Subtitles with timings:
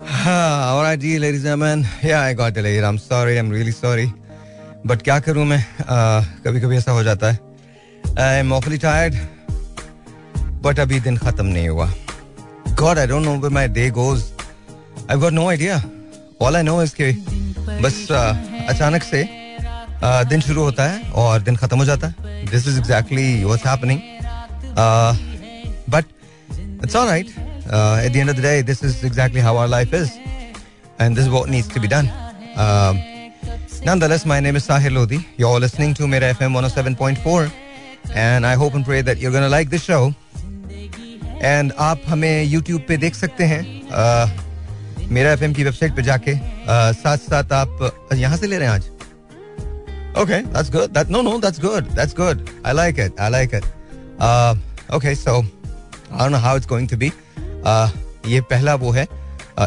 [0.00, 1.84] हाँ, all right, dear ladies and gentlemen.
[2.04, 2.84] Yeah, I got delayed.
[2.84, 3.36] I'm sorry.
[3.36, 4.12] I'm really sorry.
[4.86, 5.58] But क्या करूँ मैं
[6.44, 7.38] कभी कभी ऐसा हो जाता है
[8.18, 9.14] I am awfully tired
[10.62, 11.88] but अभी दिन खत्म नहीं हुआ
[12.80, 14.22] God I don't know where my day goes
[15.10, 15.82] I got no idea
[16.42, 17.10] all I know is के
[17.82, 19.24] बस अचानक से
[20.30, 24.00] दिन शुरू होता है और दिन खत्म हो जाता है this is exactly what happening
[25.90, 26.04] but
[26.84, 27.34] it's all right
[27.71, 30.17] uh, at the end of the day, this is exactly how our life is.
[30.99, 32.09] And this is what needs to be done.
[32.55, 32.99] Um,
[33.83, 35.25] nonetheless, my name is Sahil Lodi.
[35.37, 37.51] You're listening to Mera FM 107.4.
[38.13, 40.13] And I hope and pray that you're going to like this show.
[41.41, 44.29] And आप हमें YouTube पे देख सकते हैं uh,
[45.11, 48.75] मेरा F की website पे जाके uh, साथ साथ आप यहाँ से ले रहे हैं
[48.75, 48.93] आज
[50.15, 50.93] Okay, that's good.
[50.93, 51.87] That no, no, that's good.
[51.95, 52.47] That's good.
[52.63, 53.19] I like it.
[53.19, 53.65] I like it.
[54.19, 54.53] Uh,
[54.91, 55.43] okay, so
[56.11, 57.07] I don't know how it's going to be.
[57.07, 57.26] Uh,
[58.26, 59.06] ये पहला वो है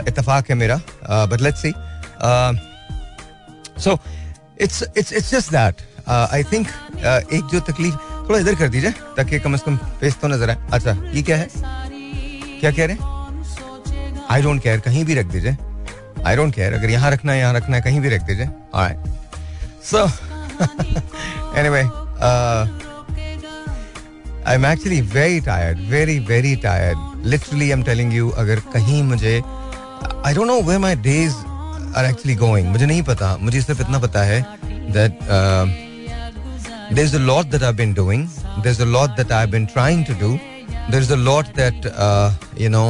[0.07, 0.79] इतफाक है मेरा
[1.27, 1.73] but let's see
[3.81, 3.97] so
[4.61, 6.67] it's it's it's just that I think
[7.33, 7.95] एक जो तकलीफ़,
[8.27, 11.37] थोड़ा इधर कर दीजिए, ताकि कम से कम फेस तो नज़र आए। अच्छा ये क्या
[11.37, 11.47] है?
[12.59, 14.25] क्या कह रहे हैं?
[14.31, 15.55] आई डोंट केयर कहीं भी रख दीजिए।
[16.25, 18.49] आई डोंट केयर अगर यहाँ रखना है, यहाँ रखना है, कहीं भी रख दीजिए।
[19.83, 20.05] So
[21.59, 21.81] anyway
[24.41, 29.01] I am actually very tired very very tired literally I am telling you अगर कहीं
[29.03, 29.35] मुझे
[30.25, 31.33] I don't know where my days
[31.97, 33.35] are actually going मुझे नहीं पता.
[33.41, 34.41] मुझे सिर्फ़ इतना पता है
[34.91, 35.19] that
[36.93, 39.65] there is a lot that I been doing there is a lot that I been
[39.73, 40.37] trying to do
[40.91, 41.85] there is a lot that
[42.61, 42.85] you know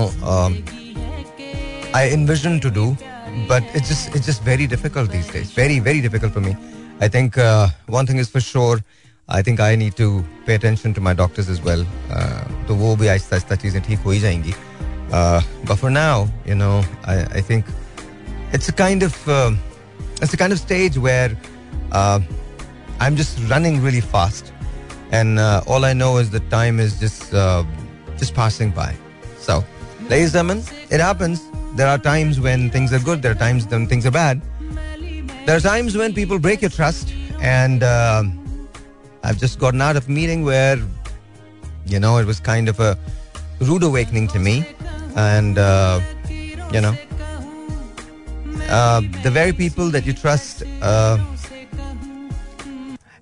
[1.96, 2.84] I envision to do
[3.50, 5.50] but it's just it's just very difficult these days.
[5.58, 6.54] Very very difficult for me.
[7.06, 8.78] I think uh, one thing is for sure
[9.35, 10.09] I think I need to
[10.47, 11.85] pay attention to my doctors is well
[12.69, 14.55] तो वो भी आहिस्ता आहिस्ता चीज़ें ठीक हो ही जाएंगी
[15.13, 16.73] but for now you know
[17.09, 17.65] I think
[18.55, 21.37] it's a kind of it's a kind of stage where
[21.95, 24.55] I am just running really fast
[25.11, 27.65] and uh, all I know is that time is just uh,
[28.19, 28.95] just passing by.
[29.39, 29.65] So,
[30.09, 31.43] ladies and gentlemen, it happens.
[31.75, 33.23] There are times when things are good.
[33.23, 34.41] There are times when things are bad.
[35.47, 38.25] There are times when people break your trust, and uh,
[39.23, 40.79] I've just gotten out of a meeting where,
[41.87, 42.97] you know, it was kind of a
[43.61, 44.65] rude awakening to me.
[45.17, 46.01] And, uh,
[46.73, 46.95] you know,
[48.69, 51.19] uh, the very people that you trust, uh,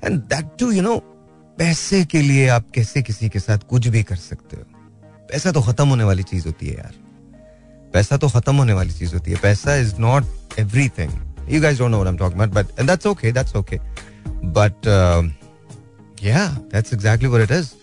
[0.03, 1.01] and that too, you know,
[1.59, 4.63] पैसे के लिए आप कैसे किसी के साथ कुछ भी कर सकते हो
[5.31, 6.95] पैसा तो खत्म होने वाली चीज होती है यार
[7.93, 11.13] पैसा तो खत्म होने वाली चीज होती है पैसा is not everything
[11.53, 13.79] you guys don't know what I am talking about but that's okay that's okay
[14.59, 14.89] but
[16.22, 17.76] yeah that's exactly what it is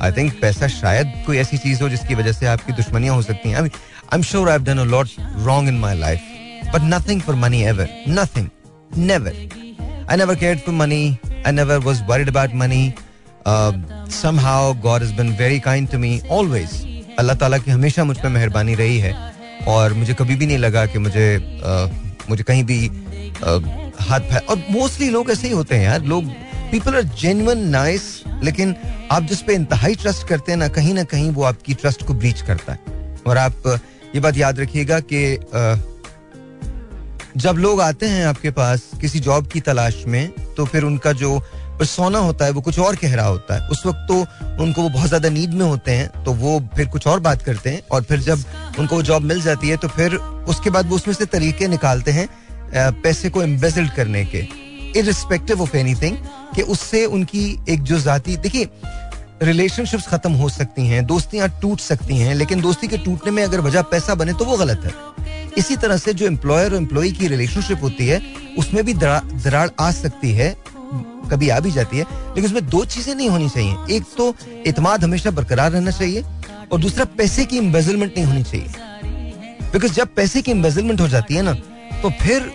[0.00, 3.50] i think पैसा शायद कोई ऐसी चीज़ हो जिसकी वजह से आपकी दुश्मनियाँ हो सकती
[3.50, 3.74] हैं I mean,
[4.12, 5.14] I'm sure I've done a lot
[5.46, 6.22] wrong in my life
[6.72, 7.88] but nothing for money ever
[8.20, 8.50] nothing
[9.10, 9.32] never
[10.08, 12.84] I never cared for money I never was worried about money
[13.46, 13.72] uh,
[14.08, 16.78] somehow God has been very kind to me always
[17.20, 19.12] अल्लाह ताला की हमेशा मुझ पर मेहरबानी रही है
[19.68, 21.26] और मुझे कभी भी नहीं लगा कि मुझे
[21.70, 21.88] uh,
[22.30, 23.60] मुझे कहीं भी uh,
[24.08, 26.30] हाथ फै और मोस्टली लोग ऐसे ही होते हैं यार लोग
[26.70, 28.74] पीपल आर जेन्युइन नाइस लेकिन
[29.12, 32.14] आप जिस पे इंतहाई ट्रस्ट करते हैं ना, कहीं ना कहीं वो आपकी ट्रस्ट को
[32.14, 32.96] ब्रीच करता है।
[33.26, 33.66] और आप
[34.14, 35.38] ये बात याद रखिएगा कि
[37.36, 41.40] जब लोग आते हैं आपके पास किसी जॉब की तलाश में तो फिर उनका जो
[41.80, 44.14] सोना होता है, वो कुछ और कह रहा होता है। उस वक्त तो
[44.62, 47.70] उनको वो बहुत ज़्यादा नीड में होते हैं तो वो फिर कुछ और बात करते
[47.70, 48.44] हैं। और फिर जब
[48.78, 52.10] उनको वो जॉब मिल जाती है तो फिर उसके बाद वो उसमें से तरीके निकालते
[52.10, 52.28] हैं
[53.02, 54.46] पैसे को एम्बेजल्ड करने के।
[54.98, 56.16] इरिस्पेक्टिव ऑफ़ एनीथिंग
[56.54, 58.68] कि उससे उनकी एक जो जाती, देखिए
[59.42, 63.60] रिलेशनशिप्स खत्म हो सकती हैं, दोस्तियाँ टूट सकती हैं, लेकिन दोस्ती के टूटने में अगर
[63.60, 64.92] वजह पैसा बने तो वो गलत है।
[65.58, 68.20] इसी तरह से जो एम्प्लॉयर और एम्प्लॉय की रिलेशनशिप होती है,
[68.58, 70.56] उसमें भी दरार आ सकती है,
[71.30, 74.34] कभी आ भी जाती है, लेकिन उसमें दो चीज़ें नहीं होनी चाहिए। एक तो
[74.66, 76.24] इतमाद हमेशा बरकरार रहना चाहिए
[76.72, 78.66] और दूसरा पैसे की इम्बेजलमेंट नहीं होनी चाहिए।
[79.72, 81.52] बिकॉज़ जब पैसे की इम्बेजलमेंट हो जाती है ना
[82.02, 82.50] तो फिर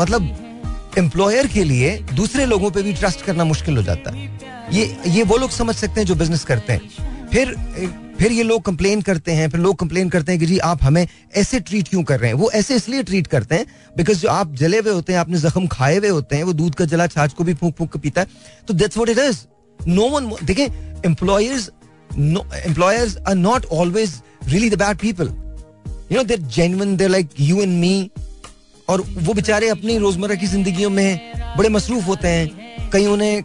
[0.00, 0.36] मतलब
[0.98, 4.28] एम्प्लॉयर के लिए दूसरे लोगों पे भी ट्रस्ट करना मुश्किल हो जाता है।
[4.72, 7.54] ये ये वो लोग समझ सकते हैं जो बिज़नेस करते हैं। फिर
[8.18, 11.06] फिर ये लोग कंप्लेन करते हैं, फिर लोग कंप्लेन करते हैं कि जी, आप हमें
[11.36, 12.38] ऐसे ट्रीट क्यों कर रहे हैं?
[12.38, 13.66] वो ऐसे इसलिए ट्रीट करते हैं
[13.96, 16.74] बिकॉज़ जो आप जले हुए होते हैं, आपने जख्म खाए हुए होते हैं, वो दूध
[16.74, 18.26] का जला, छाछ को भी फूक फूक पीता है।
[18.68, 19.38] तो that's what it is
[19.80, 20.66] no one देखें
[21.06, 21.70] employers
[22.10, 25.28] employers are not always really the bad people
[26.12, 28.10] you know there genuine there like you and me
[28.90, 33.42] और वो बेचारे अपनी रोज़मर्रा की ज़िंदगी में बड़े मसरूफ होते हैं। कहीं उन्हें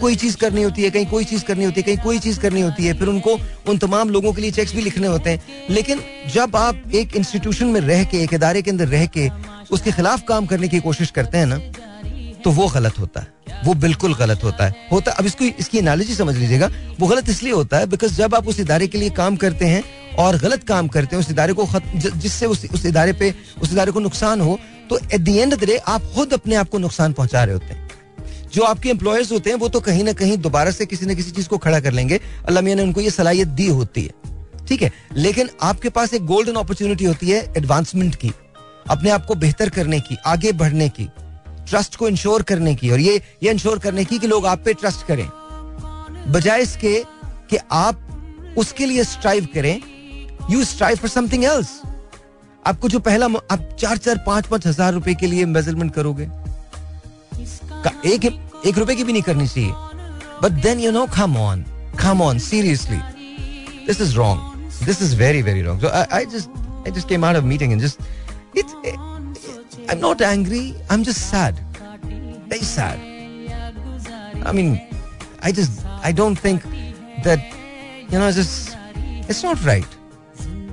[0.00, 2.60] कोई चीज़ करनी होती है कहीं कोई चीज़ करनी होती है कहीं कोई चीज़ करनी
[2.60, 3.36] होती है फिर उनको
[3.68, 6.00] उन तमाम लोगों के लिए चेक्स भी लिखने होते हैं। लेकिन
[6.34, 9.28] जब आप एक इंस्टीट्यूशन में रह के एक इदारे के अंदर रह के
[9.70, 11.58] उसके खिलाफ काम करने की कोशिश करते हैं ना
[12.44, 16.14] तो वो गलत होता है। वो बिल्कुल गलत होता है। होता अब इसको इसकी एनालॉजी
[16.14, 16.70] समझ लीजिएगा।
[17.00, 19.82] वो गलत इसलिए होता है बिकॉज़ जब आप उस इदारे के लिए काम करते हैं
[20.18, 23.92] और गलत काम करते हैं उस इदारे को जिससे उस, उस इदारे पे उस इदारे
[23.92, 24.58] को नुकसान हो
[24.90, 27.54] तो at the end of the day आप खुद अपने आप को नुकसान पहुँचा रहे
[27.54, 27.86] होते हैं।
[28.52, 31.30] जो आपके एम्प्लॉयर्स होते हैं, वो तो कहीं ना कहीं दोबारा से किसी ना किसी
[31.30, 34.82] चीज़ को खड़ा कर लेंगे। अल्लाह मियाँ ने उनको ये सलाहियत दी होती है। ठीक
[34.82, 34.92] है?
[35.16, 38.32] लेकिन आपके पास एक गोल्डन अपॉर्चुनिटी होती है एडवांसमेंट की,
[38.90, 41.08] अपने आप को बेहतर करने की, आगे बढ़ने की
[41.68, 44.72] ट्रस्ट को इंश्योर करने की। और ये ये इंश्योर करने की कि लोग आप पे
[44.74, 45.26] ट्रस्ट करें।
[46.32, 47.02] बजाय इसके
[47.50, 49.80] कि आप उसके लिए स्ट्राइव करें
[50.50, 51.80] you strive for something else
[52.66, 56.28] आपको जो पहला आप चार चार पाँच पाँच हज़ार रुपए के लिए मेज़रमेंट करोगे
[57.84, 58.24] का एक
[58.66, 59.72] एक रुपए की भी नहीं करनी चाहिए
[60.42, 61.64] but then you know come on
[62.02, 63.00] come on seriously
[63.86, 66.50] this is wrong this is very very wrong I just
[66.86, 69.06] I just came out of meeting and just it's
[69.88, 70.74] I'm not angry.
[70.90, 71.58] I'm just sad.
[72.48, 72.98] Very sad.
[74.44, 74.80] I mean,
[75.40, 76.62] I just, I don't think
[77.24, 77.40] that,
[78.10, 78.76] you know, it's just,
[79.28, 79.86] it's not right.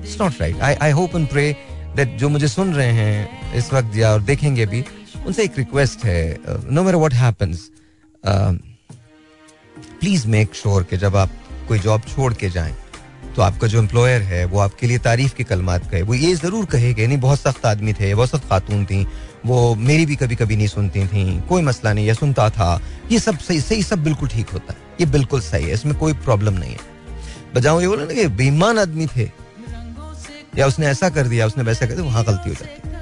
[0.01, 0.55] It's not right.
[0.61, 1.57] I, I hope and pray
[1.97, 4.83] that जो मुझे सुन रहे हैं इस वक्त या और देखेंगे भी,
[5.25, 7.69] उनसे एक रिक्वेस्ट है no matter what happens
[9.99, 11.29] please make sure कि जब आप
[11.67, 12.75] कोई जॉब छोड़ के जाएँ
[13.35, 16.65] तो आपका जो एम्प्लॉयर है, वो आपके लिए तारीफ़ की कलमात कहे। वो ये ज़रूर
[16.65, 19.05] कहेगा नहीं, बहुत सख्त आदमी थे, बहुत सख्त खातून थी,
[19.45, 22.79] वो मेरी भी कभी कभी नहीं सुनती थी, कोई मसला नहीं, या सुनता था।
[23.11, 26.13] ये सब सही सही सब बिल्कुल ठीक होता है, ये बिल्कुल सही है, इसमें कोई
[26.23, 26.79] प्रॉब्लम नहीं है।
[27.55, 29.29] बजाओ ये बोले ना कि बेईमान आदमी थे
[30.57, 32.93] या उसने ऐसा कर दिया, उसने वैसा कर दिया, वहाँ गलती हो जाती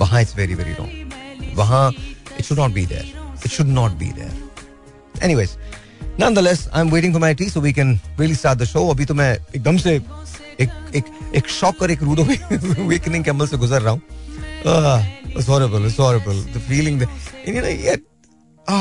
[0.00, 3.12] वहाँ इट्स वेरी वेरी रॉन्ग वहाँ it should not be there
[3.44, 5.56] it should not be there anyways
[6.38, 9.04] nonetheless I am waiting for my tea so we can really start the show अभी
[9.04, 9.94] तो मैं एकदम से
[10.60, 11.04] एक एक
[11.36, 14.00] एक शॉक और एक रूडो वीकनिंग कैमल से गुजर रहा हूँ।
[15.42, 17.08] Sorrowful sorrowful the feeling the
[17.48, 18.04] in you know yet
[18.70, 18.72] ah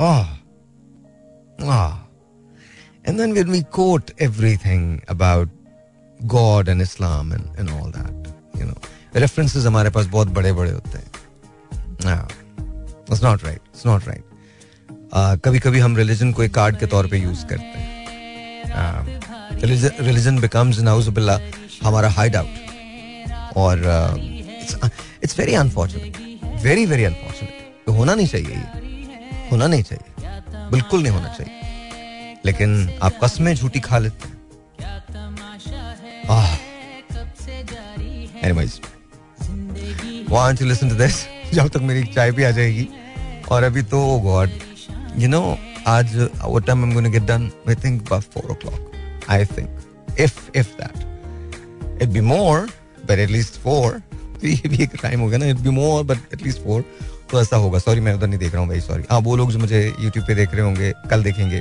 [0.00, 1.86] ah
[3.08, 5.50] and then we quote everything about
[6.24, 8.26] God and Islam and, and all that,
[8.56, 8.78] you know,
[9.16, 11.10] references हमारे पास बहुत बड़े बड़े होते हैं.
[13.06, 13.58] It's not right.
[13.58, 14.22] It's not right.
[15.14, 17.96] कभी कभी हम रिलीजन को एक कार्ड के तौर पे यूज़ करते हैं।
[20.00, 21.38] रिलीजन बिकम्स नाउजुबिल्ला
[21.82, 22.48] हमारा हाइड आउट
[23.56, 23.78] और
[25.24, 30.14] it's very unfortunate very very unfortunate होना नहीं चाहिए ये। होना नहीं चाहिए।
[30.70, 31.52] बिल्कुल नहीं होना चाहिए।
[32.44, 34.35] लेकिन आप कस्में झूठी खा लेते हैं।
[40.28, 41.24] Why don't you listen to this?
[41.54, 42.88] जब तक मेरी चाय भी आ जाएगी
[43.50, 44.50] और अभी तो गॉड
[45.18, 45.44] you know,
[45.88, 46.16] आज
[46.54, 47.44] what time I'm going to get done?
[47.66, 48.80] I think about four o'clock.
[49.28, 49.70] I think,
[50.24, 51.06] if if that,
[51.96, 52.68] it'd be more,
[53.06, 53.88] but at least four.
[54.44, 56.84] ये भी एक टाइम हो गया ना it be more but at least four
[57.30, 59.52] तो ऐसा होगा sorry मैं उधर नहीं देख रहा हूँ भाई सॉरी हाँ वो लोग
[59.52, 61.60] जो मुझे यूट्यूब पे देख रहे होंगे कल देखेंगे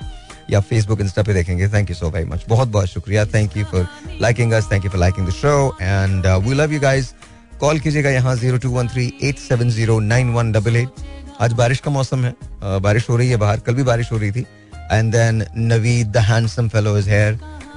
[0.52, 3.66] या फेसबुक इंस्टा पे देखेंगे। Thank you so very much बहुत बहुत शुक्रिया। Thank you
[3.66, 3.88] for
[4.22, 7.14] liking us thank you for liking the show and we love you guys
[7.60, 11.04] call कीजिएगा यहाँ zero two one three eight seven zero nine one double eight
[11.42, 12.34] आज बारिश का मौसम है।
[12.82, 14.46] बारिश हो रही है बाहर। कल भी बारिश हो रही थी।
[14.92, 17.34] And then Naveed the handsome fellow is here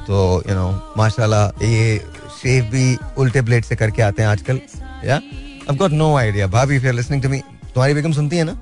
[0.07, 1.99] तो यू नो माशाल्लाह, ये
[2.35, 4.61] शेव भी उल्टे ब्लेड से करके आते हैं आजकल।
[5.05, 8.37] Yeah I got no idea bhabhi if you are listening to me तुम्हारी बेगम सुनती
[8.37, 8.53] है ना?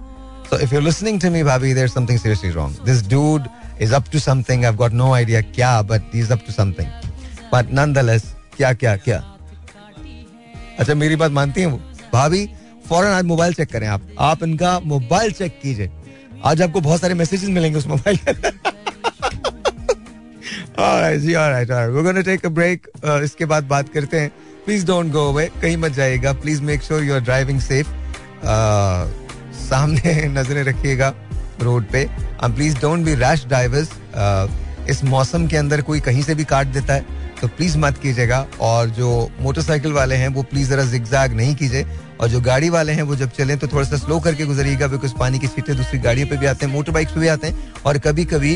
[0.50, 3.48] So if you are listening to me bhabhi there something seriously wrong this dude
[3.82, 6.88] is up to something I got no idea क्या but is up to something
[7.54, 9.32] but nonetheless क्या क्या क्या
[10.78, 11.80] अच्छा मेरी बात मानती हैं वो?
[12.12, 12.50] भाभी,
[12.88, 15.90] फ़ौरन आज मोबाइल चेक करें आप। आप इनका मोबाइल चेक कीजिए।
[16.44, 18.18] आज आपको बहुत सारे मैसेजेस मिलेंगे उस मोबाइल
[22.48, 22.86] ब्रेक
[23.24, 24.32] इसके बाद बात करते हैं।
[24.64, 27.86] प्लीज़ डोंट गो अवे कहीं मत जाइएगा। Please make sure you are driving safe
[29.54, 31.14] सामने नज़रें रखिएगा।
[31.62, 32.08] रोड पे।
[32.44, 33.90] Please don't be rash drivers
[34.90, 38.46] इस मौसम के अंदर कोई कहीं से भी काट देता है। तो प्लीज़ मत कीजिएगा।
[38.62, 41.86] और जो मोटरसाइकिल वाले हैं, वो प्लीज़ जरा जिगजैग नहीं कीजिए।
[42.20, 45.12] और जो गाड़ी वाले हैं, वो जब चले तो थोड़ा सा स्लो करके गुजरिएगा बिकॉज़
[45.18, 47.82] पानी की सीटें दूसरी गाड़ियों पे भी आते हैं मोटर बाइक्स पे भी आते हैं।
[47.86, 48.54] और कभी कभी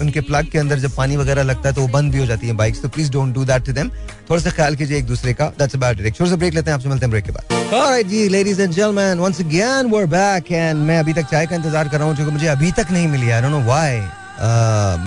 [0.00, 2.46] उनके प्लग के अंदर जब पानी वगैरह लगता है तो वो बंद भी हो जाती
[2.46, 3.88] है बाइक्स तो please don't do that to them
[4.30, 6.76] थोड़ा सा ख्याल कीजिए एक दूसरे का। दैट्स अबाउट इट छोटा सा ब्रेक लेते हैं,
[6.76, 10.52] आपसे मिलते हैं ब्रेक के बाद। Alright ji and gentlemen once again we are back
[10.52, 13.08] and मैं अभी तक चाय का इंतज़ार कर रहा हूँ, जो मुझे अभी तक नहीं
[13.08, 13.96] मिली I don't know why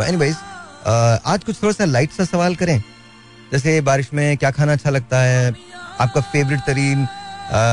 [0.08, 0.36] anyways
[0.86, 2.80] आज कुछ थोड़ा सा लाइट सा सवाल करें।
[3.51, 5.54] जैसे बारिश में क्या खाना अच्छा लगता है?
[6.00, 7.08] आपका फेवरेट तरीन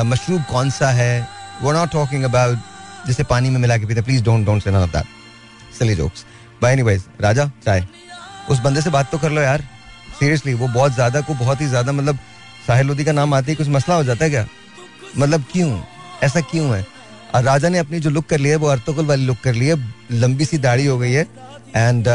[0.07, 1.28] मशरूब कौन सा है?
[1.62, 4.90] वो नॉट टॉकिंग अबाउट जिसे पानी में मिला के पीते please don't don't say off
[4.90, 6.25] that silly jokes
[6.62, 7.87] bye anyways Raja, चाय।
[8.50, 9.62] उस बंदे से बात तो कर लो यार।
[10.19, 12.19] सीरियसली वो बहुत ज़्यादा को बहुत ही ज़्यादा मतलब
[12.66, 14.47] साहिल लोधी का नाम आते ही कुछ मसला हो जाता है क्या?
[15.19, 15.78] मतलब क्यों?
[16.23, 16.85] ऐसा क्यों है?
[17.35, 19.66] और राजा ने अपनी जो लुक कर लिया है, वो अर्तुगल वाली लुक कर ली
[19.66, 19.76] है।
[20.12, 21.26] लंबी सी दाढ़ी हो गई है।
[21.76, 22.09] एंड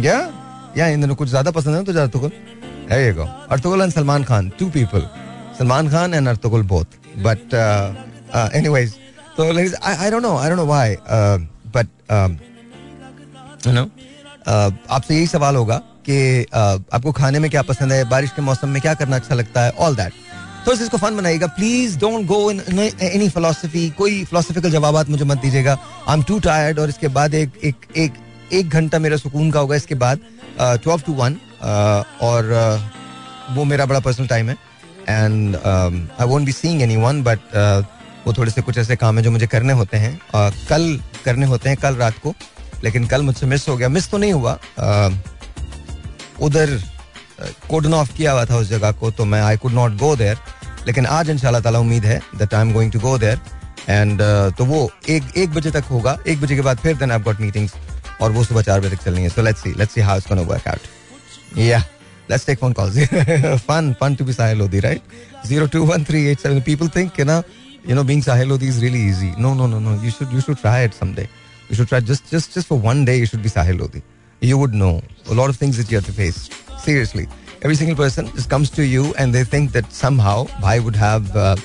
[0.00, 0.18] क्या?
[0.78, 2.30] या इन दोनों कुछ ज़्यादा पसंद है तुझे अर्तुगल?
[2.90, 5.08] है ये go Ertugrul and Salman Khan two people
[5.58, 6.84] Salman Khan and Ertugrul both
[7.24, 7.54] but
[8.54, 8.94] anyways
[9.36, 10.96] तो I don't know I don't know why
[11.76, 11.88] but
[13.66, 13.84] you know
[14.46, 15.76] आपसे यही सवाल होगा
[16.08, 19.34] कि uh, आपको खाने में क्या पसंद है बारिश के मौसम में क्या करना अच्छा
[19.34, 20.12] लगता है ऑल दैट
[20.66, 21.46] तो इसको फन बनाइएगा.
[21.46, 25.78] Please don't go in any philosophy कोई फिलोसफिकल जवाब मुझे मत दीजिएगा.
[26.08, 28.12] आई एम टू टायर्ड और इसके बाद एक एक एक
[28.52, 30.20] एक घंटा मेरा सुकून का होगा इसके बाद
[30.56, 31.36] ट्वेल्व टू वन
[32.22, 34.56] और uh, वो मेरा बड़ा पर्सनल टाइम है।
[35.08, 37.38] And I won't be seeing anyone but
[38.26, 41.46] वो थोड़े से कुछ ऐसे काम है जो मुझे करने होते हैं। Uh, कल करने
[41.46, 42.34] होते हैं कल रात को
[42.84, 45.12] लेकिन कल मुझसे मिस हो गया। मिस तो नहीं हुआ। Uh,
[46.42, 46.78] उधर
[47.68, 50.38] कोडन ऑफ़ किया हुआ था उस जगह को तो मैं I could not go there
[50.86, 53.40] लेकिन आज इंशाल्लाह ताला उम्मीद है that I am going to go there
[53.88, 54.20] and
[54.58, 57.40] तो वो एक एक बजे तक होगा। एक बजे के बाद फिर देन आई गॉट
[57.40, 57.74] मीटिंग्स
[58.21, 60.27] और वो सुबह चार बजे तक चलनी है so let's see let's see how it's
[60.29, 61.83] gonna work out या
[62.31, 62.97] let's take phone calls
[63.67, 65.15] fun fun to be sahil lodi right
[65.47, 67.39] 021387 people think you know
[67.89, 70.43] you know being sahil lodi is really easy no no no no you should you
[70.45, 71.27] should try it someday
[71.69, 74.03] you should try just just just for one day you should be sahil lodi
[74.51, 74.93] you would know
[75.35, 76.39] a lot of things that you have to face
[76.85, 77.25] seriously
[77.63, 81.35] every single person just comes to you and they think that somehow bhai would have
[81.35, 81.55] uh,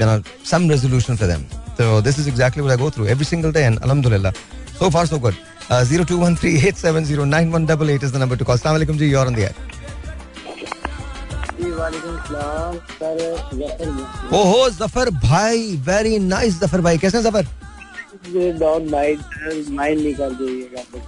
[0.00, 0.18] you know
[0.52, 3.64] some resolution for them so this is exactly what i go through every single day
[3.70, 4.34] and alhamdulillah
[4.82, 8.55] so far so good Uh, 0213870918 is the number to call.
[8.55, 9.55] Assalamu alaikum ji you're on the air.
[14.33, 17.45] ओहो ज़फ़र भाई very nice Zafar भाई। कैसे Zafar?
[18.91, 19.19] Mind
[19.71, 20.29] mind नहीं कर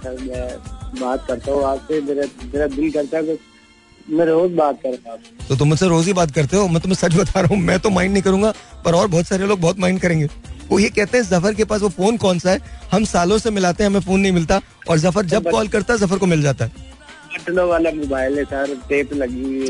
[0.02, 0.58] sir मैं
[1.00, 3.36] बात करता हूँ आपसे मेरा मेरा दिल करता है
[4.10, 4.82] मैं रोज बात
[5.48, 6.68] तो तुम मुझसे रोज ही बात करते हो?
[6.68, 8.52] मैं तुम्हें सच बता रहा हूँ मैं तो माइंड नहीं करूँगा
[8.84, 10.28] पर और बहुत सारे लोग बहुत माइंड करेंगे।
[10.70, 12.60] वो ये कहते हैं ज़फ़र के पास वो फ़ोन कौन सा है?
[12.92, 15.98] हम सालों से मिलाते हैं हमें फ़ोन नहीं मिलता। और ज़फ़र जब कॉल करता है
[15.98, 16.70] ज़फ़र को मिल जाता है।
[17.34, 19.62] बटनों वाला मोबाइल है सर टेप लगी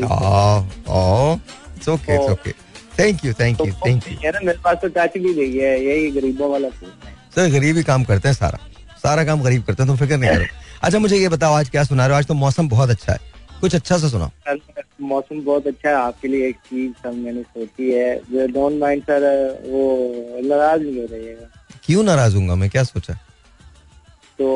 [1.89, 2.51] okay it's okay
[2.99, 6.49] thank you thank you thank you मेरे पास तो टच भी नहीं है यही गरीबों
[6.51, 6.91] वाला फ़ोन
[7.35, 8.59] सर गरीब ही काम करते हैं सारा।
[9.03, 10.45] सारा काम गरीब करते हैं तुम फ़िक्र नहीं करो।
[10.83, 12.17] अच्छा मुझे ये बताओ आज क्या सुना रहे हो?
[12.17, 13.19] आज तो मौसम बहुत अच्छा है।
[13.63, 14.29] कुछ अच्छा सा सुना
[15.01, 19.21] मौसम बहुत अच्छा है आपके लिए एक चीज़ मैंने सोची है। डोंट माइंड सर
[19.65, 19.83] वो
[20.47, 23.13] नाराज़ नहीं हो रहिएगा क्यों नाराज़ हूँगा मैं क्या सोचा?
[24.39, 24.47] तो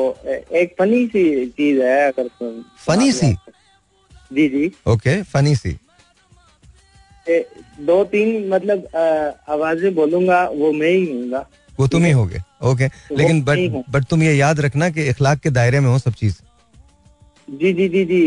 [0.56, 2.28] एक फनी सी चीज़ है अगर
[2.86, 3.32] फनी सी?
[4.30, 5.72] जी जी। ओके फनी सी।
[7.82, 8.88] दो तीन मतलब
[9.48, 11.44] आवाज़ें बोलूँगा वो मैं ही हूँगा
[11.78, 12.86] वो तुम ही होगे। ओके
[13.16, 16.36] लेकिन बट बट तुम ये याद रखना कि इखलाक के दायरे में हो सब चीज़।
[17.48, 18.20] जी जी जी जी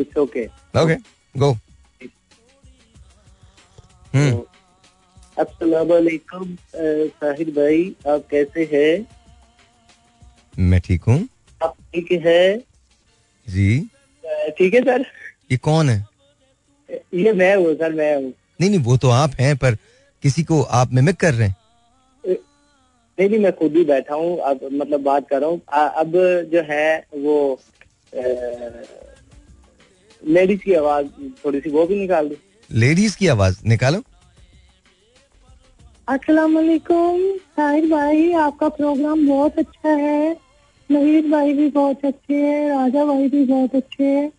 [0.00, 0.44] it's okay
[0.82, 0.94] okay
[1.34, 1.50] go
[4.14, 4.42] hmm
[5.36, 9.06] अस्सलाम वालेकुम साहिद भाई आप कैसे हैं?
[10.54, 11.18] मैं ठीक हूँ।
[11.60, 12.56] आप ठीक है?
[13.46, 13.78] जी।
[14.58, 15.04] ठीक है सर?
[15.52, 15.98] ये कौन है?
[17.14, 19.74] ये मैं हूँ सर मैं हूँ। नहीं नहीं वो तो आप हैं पर
[20.22, 21.56] किसी को आप मिमिक कर रहे हैं?
[23.18, 26.12] नहीं नहीं मैं खुद ही बैठा हूँ अब मतलब बात कर रहा हूँ। अब
[26.52, 27.36] जो है वो
[30.22, 31.06] लेडीज़ की आवाज़
[31.44, 32.36] थोड़ी सी वो भी निकाल दो।
[32.70, 34.02] लेडीज़ की आवाज़ निकालो।
[36.08, 40.36] अस्सलाम वालेकुम साहिर भाई आपका प्रोग्राम बहुत अच्छा है।
[40.90, 44.30] नवीद भाई भी बहुत अच्छे हैं राजा भाई भी बहुत अच्छे हैं।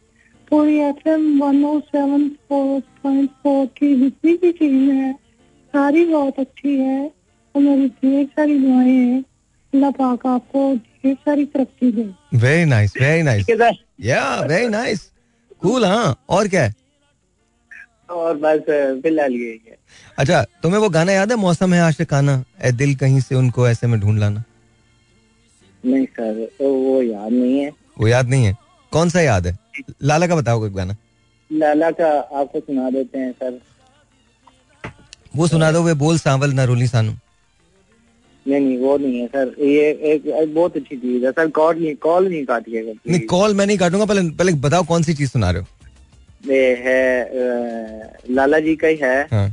[0.52, 5.14] पूरी F M one o seven four point four की जितनी भी टीम है।
[5.74, 7.00] सारी बहुत अच्छी है
[7.56, 9.24] और मेरी ढेर सारी दुआएँ हैं।
[9.76, 12.04] अल्लाह पाक आपको ढेर सारी तरक्की दे।
[12.40, 13.46] Very nice very nice
[14.02, 15.00] yeah very nice
[15.62, 16.74] cool हाँ। और क्या है?
[18.10, 18.60] और बस
[19.04, 19.78] फ़िलहाल यही है।
[20.18, 21.38] अच्छा तुम्हें वो गाना याद है?
[21.38, 24.44] मौसम है आशिकाना ए दिल कहीं से उनको ऐसे में ढूंढ लाना।
[25.84, 28.56] नहीं सर तो वो याद नहीं है। वो याद नहीं है?
[28.92, 29.58] कौन सा याद है?
[30.04, 30.96] लाला का बताओ कोई गाना।
[31.52, 32.08] लाला का
[32.40, 33.60] आपको सुना देते हैं सर।
[35.36, 37.14] वो सुना दो वे बोल सांवल नरोली सानू।
[38.48, 41.78] नहीं नहीं वो नहीं है सर। ये एक, एक बहुत अच्छी चीज़ है सर। कॉल
[41.80, 45.30] नहीं कॉल नहीं काटिए नहीं कॉल मैं नहीं काटूँगा पहले पहले बताओ कौन सी चीज़
[45.32, 45.68] सुना रहे हो?
[46.54, 47.04] ये है
[48.30, 49.48] लाला जी का ही है। हाँ।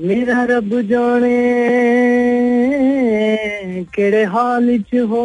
[0.00, 1.36] मेरा रब जाने
[3.94, 5.22] केड़े हाल च हो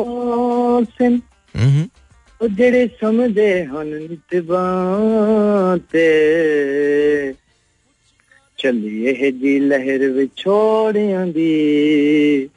[0.89, 1.21] सिन।
[1.55, 1.83] हम्म।
[2.41, 6.07] ओ जेड़े समझे हन नित बाते।
[8.63, 12.49] ਚੱਲੀ ਇਹ ਜੀ ਲਹਿਰ ਵਿਛੋੜਿਆਂ ਦੀ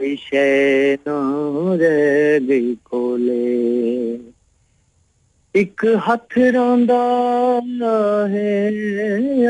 [0.00, 4.18] ਵਿਸ਼ੇ ਨੂੰ ਰਹਿ ਗਈ ਕੋਲੇ
[5.54, 7.00] ਇੱਕ ਹੱਥ ਰੋਂਦਾ
[8.28, 8.70] ਹੈ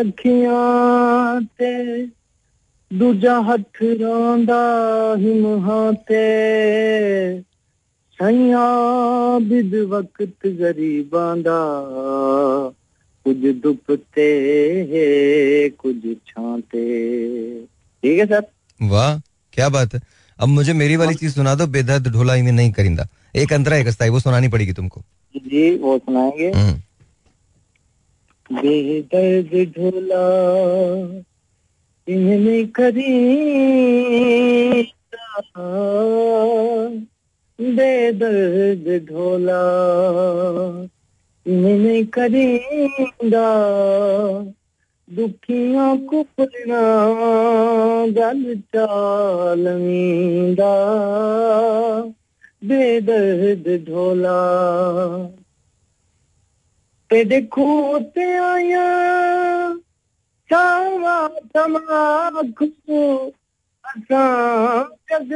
[0.01, 2.07] ਅੱਖੀਆਂ ਤੇ
[2.91, 4.63] ਦੂਜਾ ਹੱਥ ਰੋਂਦਾ
[5.19, 6.25] ਹਿਮਹਾਂ ਤੇ
[8.19, 8.67] ਸਈਆ
[9.43, 11.61] ਬਿਦ ਵਕਤ ਗਰੀਬਾਂ ਦਾ
[13.25, 14.35] कुछ दुपते
[14.91, 15.97] है कुछ
[16.27, 16.85] छाते
[17.65, 18.43] ठीक है सर?
[18.83, 19.19] वाह
[19.53, 20.01] क्या बात है।
[20.39, 23.77] अब मुझे मेरी वाली हाँ। चीज़ सुना दो बेदर्द ढोला इन्हें नहीं करिंदा। एक अंतरा
[23.77, 25.01] एक अस्थाई वो सुनानी पड़ेगी तुमको।
[25.37, 26.81] जी वो सुनाएँगे। हम्म।
[28.57, 30.25] बेदर्द ढोला
[32.09, 33.23] इन्हें करी
[37.61, 39.61] बेदर्द ढोला
[41.49, 43.53] मैंने करेंगा
[45.11, 46.83] दुखियों को पुलना
[48.07, 50.75] गल चालवींदा
[52.65, 54.39] बेदर्द ढोला।
[57.11, 59.75] तेरे खूते आया
[60.51, 63.33] तमा तमाखू
[63.99, 65.29] कस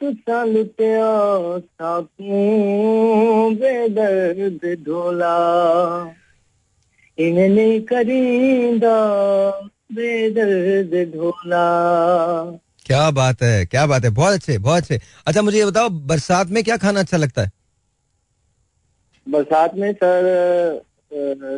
[0.00, 0.96] तुसा लुटे
[3.54, 5.36] बेदर्द ढोला
[7.18, 8.96] इन्हने करींदा
[9.92, 11.66] बेदर्द ढोला
[12.86, 16.48] क्या बात है क्या बात है बहुत अच्छे बहुत अच्छे। अच्छा मुझे ये बताओ बरसात
[16.48, 17.52] में क्या खाना अच्छा लगता है?
[19.28, 20.82] बरसात में सर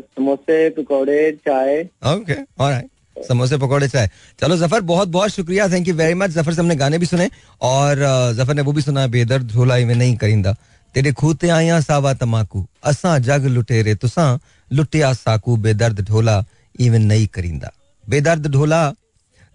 [0.01, 1.81] समोसे पकौड़े चाय।
[2.15, 2.35] ओके
[2.65, 2.91] ऑलराइट
[3.25, 6.77] समोसे पकौड़े चाय। चलो ज़फ़र बहुत बहुत शुक्रिया। Thank you very much Zafar से हमने
[6.77, 7.31] गाने भी सुने
[7.61, 7.99] और
[8.37, 10.55] ज़फ़र ने वो भी सुना बेदर्द ढोलाई में नहीं करिंदा।
[10.95, 14.27] तेरे खूते आया सावा तमाकू। असा जग लुटेरे तुसा
[14.73, 16.45] लुटिया साकू। बेदर्द ढोला
[16.81, 17.73] इवन नहीं करिंदा।
[18.09, 18.93] बेदर्द ढोला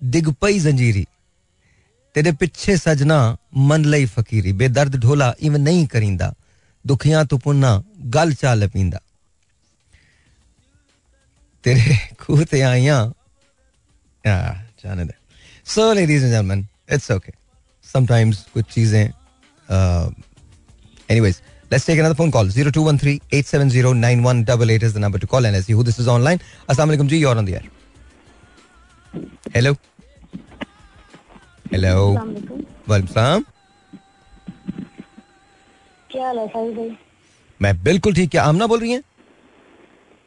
[0.04, 1.08] दिग पई जंजीरी।
[2.16, 6.34] तेरे पिछे सजना मन लई फकीरी। बेदर्द ढोला इवन नहीं करिंदा।
[6.86, 9.00] दुखियाँ तू पुन्ना गल चाल पींदा
[11.64, 13.21] तेरे खूह ते आइयाँ Ah,
[14.26, 15.14] जाने दे
[15.74, 17.32] so ladies and gentleman it's okay
[17.86, 19.04] sometimes कुछ चीज़ें
[21.10, 21.42] anyways
[21.72, 25.84] let's take another phone call 0213-870-9188 is the number to call and let's see who
[25.90, 27.66] this is online assalamu alaikum ji you're on the air
[29.56, 29.72] hello
[31.74, 31.96] hello
[32.90, 33.42] वालेकुम सलाम
[36.10, 36.90] क्या हाल है साहिल भाई
[37.60, 39.04] मैं बिल्कुल ठीक क्या आमना बोल रही हैं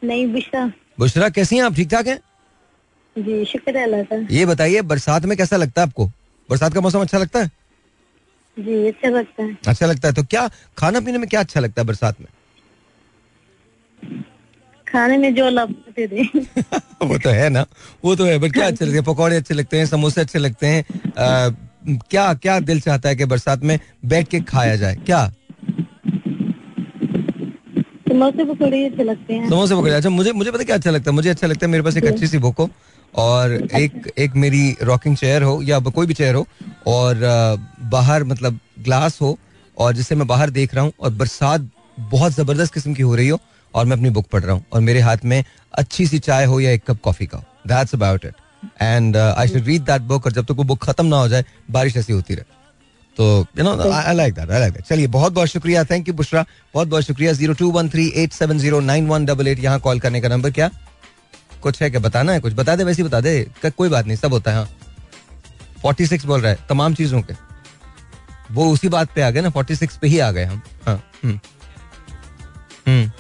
[0.03, 0.67] नहीं बिशा
[0.99, 2.19] बुशरा कैसी हैं आप ठीक ठाक हैं
[3.17, 6.07] जी शुक्र अल्लाह का। ये बताइए बरसात में कैसा लगता है आपको?
[6.49, 7.51] बरसात का मौसम अच्छा लगता है?
[8.57, 10.49] जी अच्छा लगता है। अच्छा लगता है तो क्या
[10.79, 12.27] खाना पीने में क्या अच्छा लगता है बरसात में?
[14.87, 16.23] खाने में जो लगते थे
[17.07, 17.65] वो तो है ना
[18.05, 19.05] वो तो है बट क्या अच्छे लगते हैं?
[19.05, 20.85] पकौड़े अच्छे लगते हैं समोसे अच्छे लगते हैं।
[21.19, 21.49] आ,
[22.11, 24.95] क्या क्या दिल चाहता है कि बरसात में बैठ के खाया जाए?
[25.07, 25.27] क्या?
[28.09, 31.15] समोसे पकौड़े अच्छे लगते हैं। समोसे पकौड़े अच्छा मुझे मुझे पता क्या अच्छा लगता है?
[31.15, 32.69] मुझे अच्छा लगता है मेरे पास एक अच्छी सी हो।
[33.15, 36.47] और एक एक मेरी रॉकिंग चेयर हो या कोई भी चेयर हो
[36.87, 37.21] और
[37.91, 39.37] बाहर मतलब ग्लास हो
[39.77, 41.69] और जिससे मैं बाहर देख रहा हूँ और बरसात
[42.11, 43.39] बहुत ज़बरदस्त किस्म की हो रही हो
[43.75, 45.43] और मैं अपनी बुक पढ़ रहा हूँ और मेरे हाथ में
[45.75, 48.35] अच्छी सी चाय हो या एक कप कॉफ़ी का that's about it
[48.83, 51.45] and I should read that book और जब तक वो बुक खत्म ना हो जाए,
[51.71, 52.53] बारिश ऐसी होती रहे।
[53.17, 56.15] तो you know I like that I like that चलिए, बहुत बहुत शुक्रिया थैंक यू
[56.15, 59.59] बुशरा बहुत बहुत शुक्रिया zero two one three eight seven zero nine one double eight
[59.65, 60.71] यहाँ कॉल करने का नंबर क्या?
[61.65, 62.53] कुछ है क्या बताना है कुछ?
[62.53, 64.69] बता दे वैसे ही बता दे। कोई बात नहीं सब होता है हाँ।
[65.83, 67.35] फोर्टी सिक्स बोल रहा है तमाम चीज़ों के।
[68.53, 70.97] वो उसी बात पे आ गए ना फोर्टी सिक्स पे ही आ गए हम। हाँ
[71.25, 71.39] हम्म।
[72.87, 73.11] हम्म।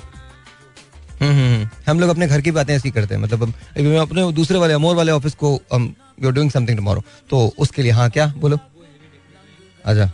[1.21, 3.53] हम्म। हम लोग अपने घर की बातें ऐसी करते हैं मतलब
[4.01, 5.53] अपने दूसरे वाले अमोर वाले ऑफ़िस को
[6.23, 8.27] यू डूइंग समथिंग टुमारो तो उसके लिए हाँ क्या?
[8.37, 8.59] बोलो।
[9.85, 10.05] अच्छा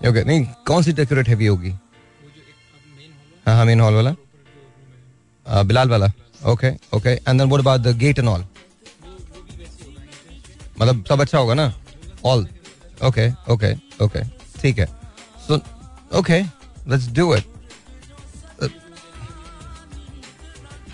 [0.00, 1.70] ओके नहीं कौन सी डेकोरेट हैवी होगी?
[3.46, 4.14] हाँ हाँ मेन हॉल वाला।
[5.46, 6.06] Uh, बिलाल वाला।
[6.50, 8.44] Okay okay and then what about the gate and all
[10.80, 11.72] मतलब सब अच्छा होगा ना?
[12.24, 12.46] ऑल
[13.04, 13.72] ओके ओके
[14.04, 14.22] ओके
[14.60, 14.86] ठीक है.
[15.46, 15.60] So
[16.18, 17.50] okay let's do it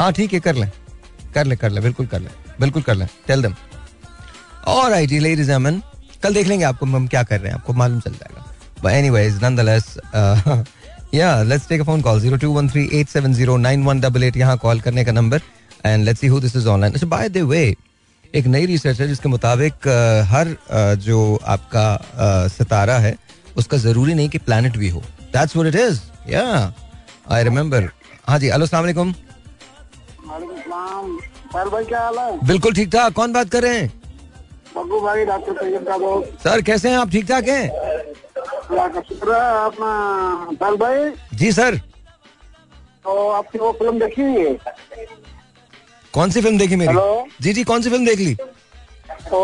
[0.00, 0.66] हाँ ठीक है, कर ले.
[1.34, 1.80] कर ले कर ले.
[1.80, 2.28] बिल्कुल कर ले.
[2.60, 3.06] बिल्कुल कर ले.
[3.26, 3.54] टेल देम
[4.68, 5.82] ऑलराइट जी लेडीज़ एंड जेंटलमैन
[6.22, 7.58] कल देख लेंगे आपको हम क्या कर रहे हैं.
[7.58, 8.44] आपको मालूम चल जाएगा.
[8.82, 9.96] बट एनीवेज नॉनदलेस
[11.14, 15.40] या let's take a phone call 02138709188 यहाँ कॉल करने का number
[15.86, 17.74] and let's see who this is online अच्छा बाय द वे
[18.34, 19.72] एक नई रिसर्च है जिसके मुताबिक
[20.30, 20.56] हर
[21.04, 23.16] जो आपका सितारा है
[23.56, 26.72] उसका ज़रूरी नहीं कि प्लैनेट भी हो। दैट्स व्हाट इट इज़ या
[27.32, 27.88] आई रिमेंबर
[28.28, 29.14] हाँ जी हेलो अस्सलाम वालेकुम
[30.28, 31.16] वालेकुम सलाम
[31.70, 32.38] भाई क्या हाल है?
[32.46, 33.92] बिल्कुल ठीक ठाक। कौन बात कर रहे हैं?
[34.76, 36.96] बग्गू भाई डॉक्टर सर कैसे हैं?
[36.96, 37.70] आप ठीक ठाक हैं?
[38.38, 41.76] है अपना साल भाई। जी सर।
[43.04, 44.58] तो आपकी वो फ़िल्म देखी हुई है?
[46.14, 46.88] कौन सी फ़िल्म देखी मेरी?
[46.88, 48.34] हेलो। जी जी कौन सी फ़िल्म देख ली?
[49.30, 49.40] तो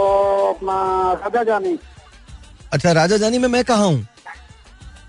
[0.52, 1.78] अपना राजा जानी।
[2.72, 4.06] अच्छा राजा जानी में मैं कहा हूँ?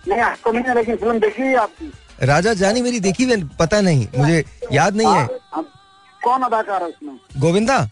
[0.08, 1.92] नहीं आपको नहीं है लेकिन फ़िल्म देखी हुई आपकी?
[2.24, 5.68] राजा जानी मेरी देखी हुई पता नहीं मुझे याद नहीं है। आप-
[6.24, 7.20] कौन अदाकार है उसमें?
[7.38, 7.90] गोविंदा?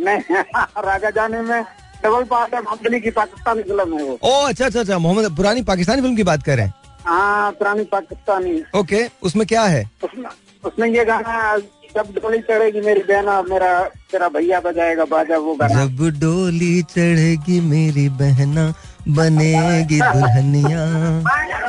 [0.00, 0.36] नहीं
[0.78, 1.64] राजा जानी में
[2.04, 5.62] डबल पार्ट है मोहम्मद की पाकिस्तानी फ़िल्म है वो। ओ अच्छा अच्छा अच्छा मोहम्मद पुरानी
[5.70, 6.74] पाकिस्तानी फ़िल्म की बात कर रहे हैं?
[7.06, 9.82] हाँ पुरानी पाकिस्तानी। ओके उसमें क्या है?
[10.04, 10.28] उसमें
[10.64, 11.56] उसमें ये गाना
[11.96, 13.68] जब डोली चढ़ेगी मेरी बहना मेरा
[14.10, 18.72] तेरा भैया बजाएगा बाजा वो गाना। जब डोली चढ़ेगी मेरी बहना
[19.08, 20.84] बनेगी दुल्हनिया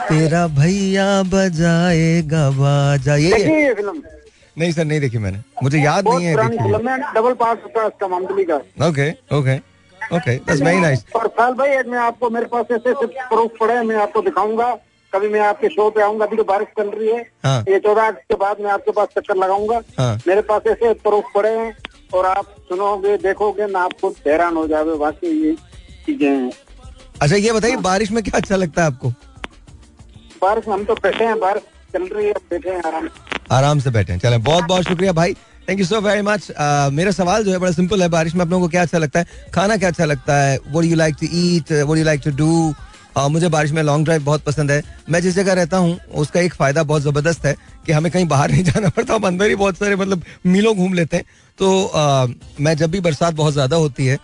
[0.09, 4.01] तेरा भैया बजाएगा बाजा। ये फ़िल्म?
[4.57, 6.35] नहीं सर नहीं देखी मैंने। मुझे याद नहीं है
[7.15, 7.33] डबल
[8.09, 8.55] मामली का।
[8.87, 9.55] Okay okay.
[10.13, 13.83] Okay that's very nice और साल भाई मैं आपको मेरे पास ऐसे प्रूफ पड़े हैं,
[13.83, 14.77] मैं आपको दिखाऊँगा।
[15.13, 18.07] कभी मैं आपके शो पे आऊँगा अभी तो बारिश चल रही है। हाँ। ये चौदह
[18.07, 21.75] अगस्त के बाद मैं आपके पास चक्कर लगाऊँगा। हाँ। मेरे पास ऐसे प्रूफ पड़े हैं
[22.13, 25.53] और आप सुनोगे देखोगे ना आप खुद हैरान हो जाओगे बाकी ये
[26.05, 26.51] चीज़ें हैं।
[27.21, 29.09] अच्छा ये बताइए बारिश में क्या अच्छा लगता है आपको?
[30.41, 33.09] बारिश में हम तो बैठे हैं बारिश चल रही है बैठे हैं आराम।
[33.51, 35.35] आराम से बैठे हैं। चले बहुत बहुत शुक्रिया भाई।
[35.67, 36.47] Thank you so very much
[36.93, 39.19] मेरा सवाल जो है बड़ा सिंपल है बारिश में आप लोगों को क्या अच्छा लगता
[39.19, 39.25] है?
[39.53, 40.57] खाना क्या अच्छा लगता है?
[40.67, 42.73] वो यू लाइक टू ईट वो यू लाइक टू डू
[43.29, 46.53] मुझे बारिश में लॉन्ग ड्राइव बहुत पसंद है। मैं जिस जगह रहता हूँ उसका एक
[46.53, 49.77] फ़ायदा बहुत ज़बरदस्त है कि हमें कहीं बाहर नहीं जाना पड़ता हम अंदर ही बहुत
[49.77, 51.25] सारे मतलब मीलों घूम लेते हैं।
[51.59, 54.17] तो uh, मैं जब भी बरसात बहुत ज़्यादा होती है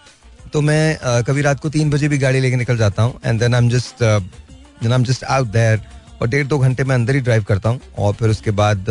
[0.54, 3.40] तो मैं uh, कभी रात को तीन बजे भी गाड़ी लेके निकल जाता हूँ and
[3.40, 5.82] then I am just then I am just out there
[6.22, 8.86] और डेढ़ दो घंटे में अंदर ही ड्राइव करता हूँ और फिर उसके बाद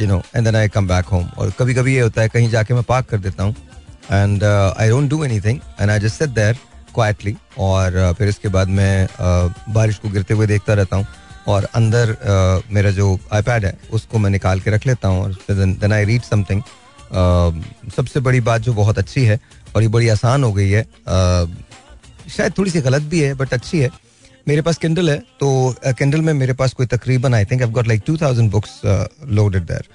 [0.00, 2.48] you know and then I come back home और कभी कभी ये होता है कहीं
[2.50, 3.54] जाके मैं पार्क कर देता हूँ।
[4.10, 6.58] And I don't do anything and I just sit there
[6.94, 11.06] quietly और uh, फिर इसके बाद मैं uh, बारिश को गिरते हुए देखता रहता हूँ।
[11.48, 15.32] और अंदर uh, मेरा जो आईपैड है उसको मैं निकाल के रख लेता हूँ। और
[15.50, 16.62] देन आई रीड समथिंग
[17.96, 19.38] सबसे बड़ी बात जो बहुत अच्छी है
[19.76, 23.52] और ये बड़ी आसान हो गई है uh, शायद थोड़ी सी गलत भी है बट
[23.54, 23.90] अच्छी है।
[24.48, 25.48] मेरे पास किंडल है तो
[25.88, 28.80] किंडल में मेरे पास कोई तकरीबन I think got like 2000 books
[29.30, 29.88] loaded there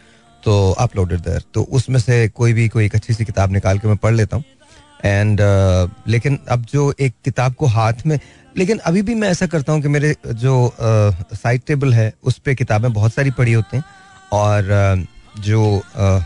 [0.43, 3.88] तो अपलोडेड देयर तो उसमें से कोई भी कोई एक अच्छी सी किताब निकाल के
[3.88, 4.43] मैं पढ़ लेता हूँ।
[5.05, 8.19] एंड uh, लेकिन अब जो एक किताब को हाथ में
[8.58, 12.38] लेकिन अभी भी मैं ऐसा करता हूँ कि मेरे जो साइड uh, टेबल है उस
[12.38, 13.84] पर किताबें बहुत सारी पड़ी होती हैं।
[14.34, 15.81] और uh, जो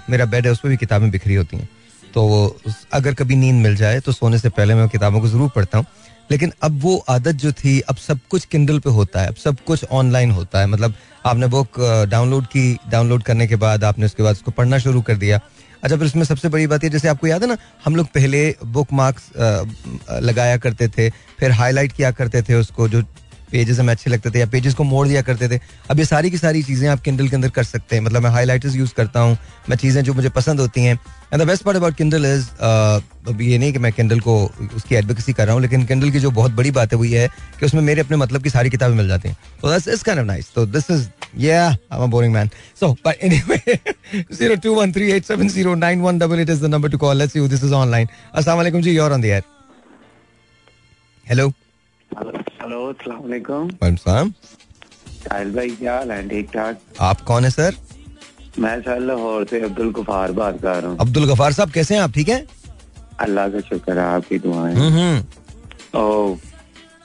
[0.10, 1.70] मेरा बेड है उस पर भी किताबें बिखरी होती हैं।
[2.14, 2.60] तो
[2.94, 5.86] अगर कभी नींद मिल जाए तो सोने से पहले मैं किताबों को ज़रूर पढ़ता हूँ।
[6.32, 9.58] लेकिन अब वो आदत जो थी, अब सब कुछ किंडल पे होता है, अब सब
[9.68, 10.94] कुछ ऑनलाइन होता है। मतलब
[11.26, 15.16] आपने बुक डाउनलोड की डाउनलोड करने के बाद आपने उसके बाद उसको पढ़ना शुरू कर
[15.18, 15.40] दिया।
[15.84, 18.56] अच्छा फिर उसमें सबसे बड़ी बात है जैसे आपको याद है ना, हम लोग पहले
[18.66, 19.30] बुक मार्क्स
[20.22, 23.04] लगाया करते थे, फिर हाईलाइट किया करते थे उसको, जो
[23.52, 25.60] पेजेस हमें अच्छे लगते थे या पेजेस को मोड़ दिया करते थे।
[25.92, 28.30] अब ये सारी की सारी चीज़ें आप किंडल के अंदर कर सकते हैं। मतलब मैं
[28.32, 29.38] हाईलाइटर्स यूज़ करता हूँ।
[29.70, 31.00] मैं चीज़ें जो मुझे पसंद होती हैं।
[31.34, 32.46] And the best part about Kindle is
[33.42, 36.32] ये नहीं कि मैं किंडल को उसकी एडवोकेसी कर रहा हूँ, लेकिन किंडल की जो
[36.32, 38.96] बहुत बड़ी बात है वो ये है कि उसमें मेरे अपने मतलब की सारी किताबें
[38.96, 41.08] मिल जाती हैं। तो दैट्स इज़ ऑफ़ नाइस तो this is
[41.38, 42.50] yeah, i'm a boring man.
[42.74, 43.62] So, but anyway
[44.32, 47.14] 0213870918 is the number to call.
[47.14, 48.10] Let's see who this is online.
[48.34, 49.44] Assalamu alaikum ji, you're on the air.
[51.28, 51.54] Hello?
[52.12, 52.39] Hello
[52.74, 56.28] अस्सलाम वालेकुम सलाम साहिल भाई क्या हाल है?
[56.30, 56.80] ठीक ठाक?
[57.02, 57.76] आप कौन है सर?
[58.60, 62.02] मैं सर लाहौर से अब्दुल गफार बात कर रहा हूँ। अब्दुल गफार साहब कैसे हैं
[62.02, 62.12] आप?
[62.14, 62.46] ठीक हैं?
[63.20, 66.36] अल्लाह का शुक्र है आपकी दुआएँ हम्म हम्म। ओ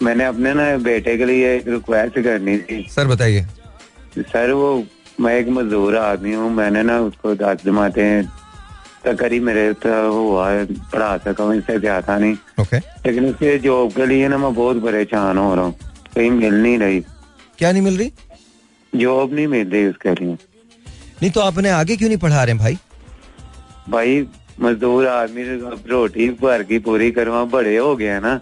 [0.02, 3.46] मैंने अपने ना बेटे के लिए एक रिक्वेस्ट करनी थी। सर बताइए।
[4.18, 4.70] सर वो
[5.20, 8.02] मैं एक मजदूर आदमी हूँ मैंने ना उसको दस जमाते
[9.04, 13.92] तकरी मेरे तो हुआ है पढ़ा सका हूँ इससे ज़्यादा नहीं ओके लेकिन उसके जॉब
[13.92, 15.74] के लिए ना मैं बहुत परेशान हो रहा हूँ
[16.14, 17.00] कहीं मिल नहीं रही
[17.58, 18.12] क्या नहीं मिल रही
[18.92, 22.78] जॉब नहीं मिल रही उसके लिए नहीं तो आपने आगे क्यों नहीं पढ़ा रहे भाई
[23.90, 24.26] भाई
[24.60, 25.44] मजदूर आदमी
[25.88, 28.40] रोटी भर की पूरी करवा बड़े हो गए ना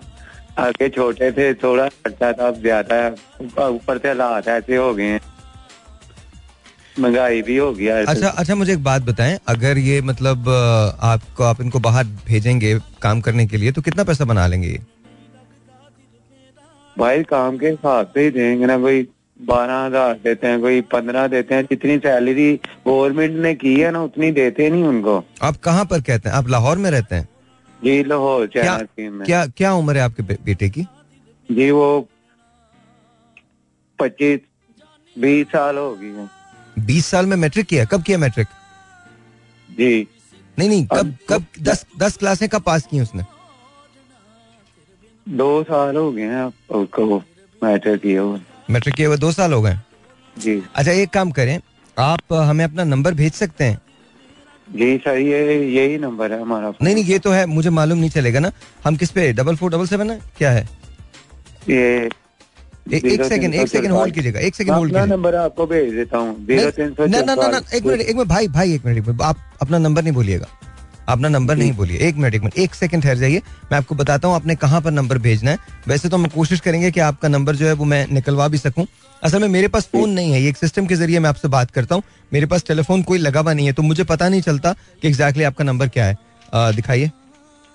[0.59, 2.97] आगे छोटे थे थोड़ा खर्चा था ज़्यादा
[3.69, 5.21] ऊपर से हालात ऐसे हो गए हैं
[6.99, 10.49] महँगाई भी हो गया है। अच्छा अच्छा मुझे एक बात बताएँ। अगर ये मतलब
[11.03, 14.81] आपको आप इनको बाहर भेजेंगे काम करने के लिए तो कितना पैसा बना लेंगे ये?
[16.97, 19.07] भाई काम के हिसाब से ही देंगे ना कोई
[19.41, 22.53] बारह हज़ार देते हैं कोई पंद्रह देते हैं जितनी सैलरी
[22.87, 26.37] गवर्नमेंट ने की है ना उतनी देते नहीं उनको। आप कहाँ पर कहते हैं?
[26.37, 27.29] आप लाहौर में रहते हैं?
[27.81, 30.87] जी लाहौर क्या क्या क्या उम्र है आपके बेटे की?
[31.49, 32.09] जी वो
[33.99, 34.41] पच्चीस
[35.17, 36.29] बीस साल हो गई है।
[36.79, 38.47] बीस साल में मैट्रिक किया कब किया मैट्रिक?
[39.71, 40.09] जी।
[40.59, 43.23] नहीं नहीं कब कब दस दस क्लासें कब पास की उसने?
[45.29, 49.77] दो साल हो गए हैं आप- किए हुए मैट्रिक किए हुए दो साल हो गए?
[50.39, 51.61] जी। अच्छा एक काम करें
[51.99, 53.79] आप हमें अपना नंबर भेज सकते हैं?
[54.73, 58.11] जी सर ये यही नंबर है हमारा। नहीं नहीं ये तो है मुझे मालूम नहीं
[58.11, 58.53] चलेगा ना।
[58.87, 60.21] हम किस पे डबल फोर डबल सेवन है?
[60.39, 60.69] क्या है?
[61.69, 62.09] ये
[62.87, 66.19] एक सेकंड एक सेकंड होल्ड कीजिएगा एक सेकंड होल्ड अपना कीजिएगा। नंबर आपको भेज देता
[66.19, 68.87] हूँ ज़ीरो तीन सौ ना ना ना ना एक मिनट एक मिनट भाई भाई एक
[68.87, 70.47] मिनट आप अपना नंबर नहीं बोलिएगा
[71.09, 73.43] अपना नंबर नहीं बोलिए एक मिनट एक मिनट एक सेकंड ठहर जाइए
[73.73, 76.91] मैं आपको बताता हूँ आपने कहाँ पर नंबर भेजना है वैसे तो हम कोशिश करेंगे
[76.91, 78.87] कि आपका नंबर जो है वो मैं निकलवा भी सकूँ
[79.23, 81.71] असल में मेरे पास फ़ोन नहीं है ये एक सिस्टम के ज़रिए मैं आपसे बात
[81.71, 84.73] करता हूँ मेरे पास टेलीफोन कोई लगा हुआ नहीं है तो मुझे पता नहीं चलता
[85.03, 86.17] कि एग्जैक्टली आपका नंबर क्या है
[86.77, 87.11] दिखाइए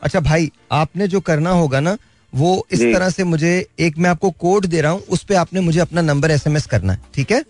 [0.01, 1.97] अच्छा भाई आपने जो करना होगा ना
[2.33, 5.61] वो इस तरह से मुझे एक मैं आपको कोड दे रहा हूँ उस पर आपने
[5.61, 7.43] मुझे अपना नंबर एसएमएस करना है ठीक है?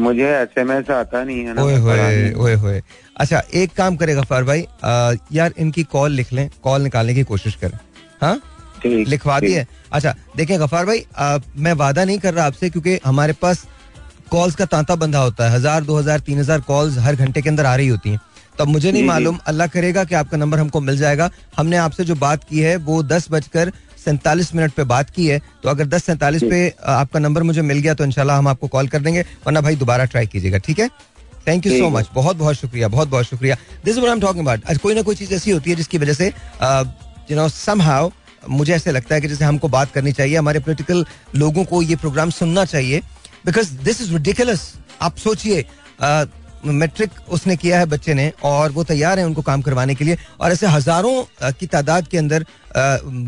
[0.00, 2.82] मुझे एसएमएस आता नहीं है ना ओए होए ओए होए।
[3.16, 7.22] अच्छा एक काम करे गफार भाई आ, यार इनकी कॉल लिख लें कॉल निकालने की
[7.24, 7.78] कोशिश करें।
[8.22, 8.40] हाँ?
[8.84, 12.98] लिखवा ठीक। दिए। अच्छा देखें गफार भाई आ, मैं वादा नहीं कर रहा आपसे क्योंकि
[13.04, 13.66] हमारे पास
[14.30, 17.48] कॉल्स का तांता बंधा होता है। हज़ार दो हज़ार तीन हज़ार कॉल्स हर घंटे के
[17.48, 18.20] अंदर आ रही होती हैं।
[18.58, 22.14] तब मुझे नहीं। मालूम। अल्लाह करेगा कि आपका नंबर हमको मिल जाएगा। हमने आपसे जो
[22.16, 23.72] बात की है वो दस बजकर
[24.04, 27.78] सैंतालीस मिनट पे बात की है। तो अगर दस सैंतालीस पे आपका नंबर मुझे मिल
[27.78, 30.88] गया तो इनशाला हम आपको कॉल कर देंगे। वरना भाई दोबारा ट्राई कीजिएगा ठीक है?
[31.46, 34.70] थैंक यू सो मच बहुत बहुत शुक्रिया बहुत बहुत शुक्रिया। This I am talking about
[34.70, 36.26] आज कोई ना कोई चीज़ ऐसी होती है जिसकी वजह से
[37.30, 38.10] यू नो समहाउ
[38.50, 41.04] मुझे ऐसे लगता है कि जैसे हमको बात करनी चाहिए हमारे पोलिटिकल
[41.36, 43.00] लोगों को ये प्रोग्राम सुनना चाहिए।
[43.46, 45.64] बिकॉज़ दिस इज़ रिडिकुलस आप सोचिए
[46.64, 50.16] मैट्रिक उसने किया है बच्चे ने और वो तैयार है उनको काम करवाने के लिए
[50.40, 52.44] और ऐसे हज़ारों की तादाद के अंदर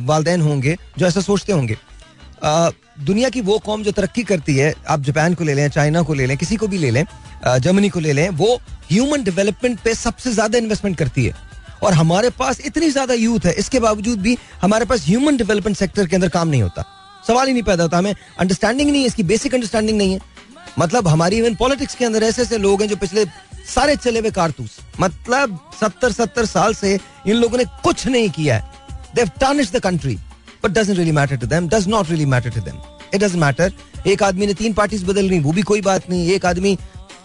[0.06, 1.76] वालदेन होंगे जो ऐसा सोचते होंगे।
[3.00, 6.14] दुनिया की वो कौम जो तरक्की करती है, आप जापान को ले लें, चाइना को
[6.14, 7.04] ले लें, किसी को भी ले लें
[7.44, 8.54] जर्मनी को ले लें, वो
[8.90, 11.34] ह्यूमन डेवलपमेंट पे सबसे ज़्यादा इन्वेस्टमेंट करती है।
[11.82, 16.06] और हमारे पास इतनी ज़्यादा यूथ है, इसके बावजूद भी हमारे पास ह्यूमन डेवलपमेंट सेक्टर
[16.06, 16.84] के अंदर काम नहीं होता।
[17.26, 20.20] सवाल ही नहीं पैदा होता, हमें अंडरस्टैंडिंग नहीं है, इसकी बेसिक अंडरस्टैंडिंग नहीं है।
[20.78, 23.24] मतलब हमारी इवन पॉलिटिक्स के अंदर ऐसे ऐसे लोग हैं जो पिछले
[23.74, 28.56] सारे चले हुए कारतूस मतलब सत्तर सत्तर साल से इन लोगों ने कुछ नहीं किया
[28.56, 28.72] है
[29.14, 30.18] They've tarnished the country,
[30.60, 31.68] but doesn't really matter to them.
[31.68, 32.78] Does not really matter to them.
[33.12, 33.70] It doesn't matter.
[34.06, 36.76] एक आदमी ने तीन पार्टीज़ बदल ली वो भी कोई बात नहीं एक आदमी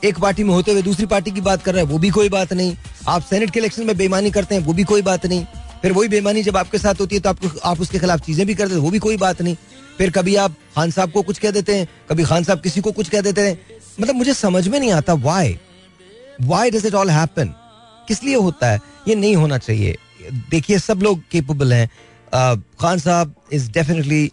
[0.03, 2.29] एक पार्टी में होते हुए दूसरी पार्टी की बात कर रहा है वो भी कोई
[2.29, 2.75] बात नहीं
[3.07, 5.43] आप सेनेट के इलेक्शन में बेईमानी करते हैं वो भी कोई बात नहीं
[5.81, 8.55] फिर वही बेईमानी जब आपके साथ होती है तो आपको आप उसके खिलाफ चीज़ें भी
[8.55, 9.55] करते हैं वो भी कोई बात नहीं
[9.99, 12.91] फिर कभी आप खान साहब को कुछ कह देते हैं, कभी खान साहब किसी को
[12.91, 13.59] कुछ कह देते हैं।
[14.01, 15.57] मतलब मुझे समझ में नहीं आता why
[16.41, 17.53] why does it all happen
[18.07, 18.79] किस लिए होता है?
[19.07, 19.97] ये नहीं होना चाहिए।
[20.49, 21.89] देखिए, सब लोग केपेबल हैं।
[22.81, 24.23] Khan sahab is definitely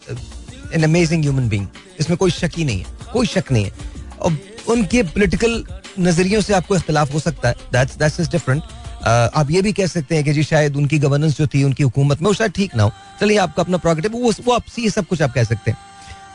[0.73, 1.67] an amazing human being
[1.99, 3.71] इसमें कोई शक ही नहीं है। कोई शक नहीं है।
[4.19, 4.37] और
[4.69, 5.63] उनके पोलिटिकल
[5.99, 8.63] नजरियों से आपको इख्तलाफ हो सकता है। दैट्स दैट्स इज़ डिफरेंट
[9.01, 12.21] आप ये भी कह सकते हैं कि जी शायद उनकी गवर्नेंस जो थी, उनकी हुकूमत
[12.21, 15.05] में, वो शायद ठीक ना हो। चलिए, आपका अपना प्रोगेटिव वो वो आप ये सब
[15.07, 15.77] कुछ आप कह सकते हैं।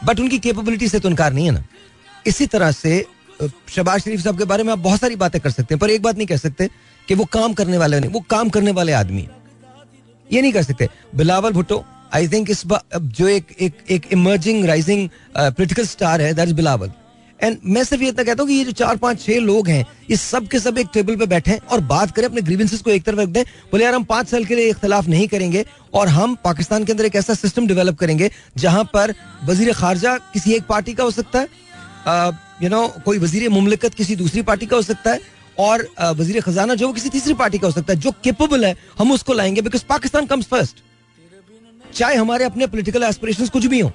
[0.05, 1.65] बट उनकी कैपेबिलिटी से तो इनकार नहीं है ना।
[2.27, 3.05] इसी तरह से
[3.41, 6.03] शहबाज शरीफ साहब के बारे में आप बहुत सारी बातें कर सकते हैं, पर एक
[6.03, 6.69] बात नहीं कह सकते
[7.09, 9.29] कि वो काम करने वाले नहीं, वो काम करने वाले आदमी
[10.31, 12.63] ये नहीं कर सकते। बिलावल भुट्टो आई थिंक इस
[12.97, 16.93] जो एक एक एक इमर्जिंग राइजिंग पोलिटिकल स्टार है दैट इज़ बिलावल।
[17.43, 19.85] एंड मैं सिर्फ़ ये इतना कहता हूँ कि ये जो चार, पाँच, छह लोग हैं
[20.11, 23.03] ये सब के सब एक टेबल पे बैठे और बात करें, अपने ग्रीवेंसेस को एक
[23.05, 26.37] तरफ़ रख दें, बोले, यार, हम पाँच साल के लिए इख्तलाफ नहीं करेंगे और हम
[26.45, 30.95] पाकिस्तान के अंदर एक ऐसा सिस्टम डेवलप करेंगे जहाँ पर वज़ीर खारजा किसी एक पार्टी
[30.95, 32.31] का हो सकता है
[32.63, 35.21] यू नो कोई वज़ीर मुमलिकत किसी दूसरी पार्टी का हो सकता है
[35.59, 39.13] और वज़ीर खजाना जो किसी तीसरी पार्टी का हो सकता है, जो केपेबल है, हम
[39.13, 40.83] उसको लाएँगे बिकॉज़ पाकिस्तान कम्स फ़र्स्ट
[41.95, 43.91] चाहे हमारे अपने पोलिटिकल एस्पिरेशन कुछ भी हों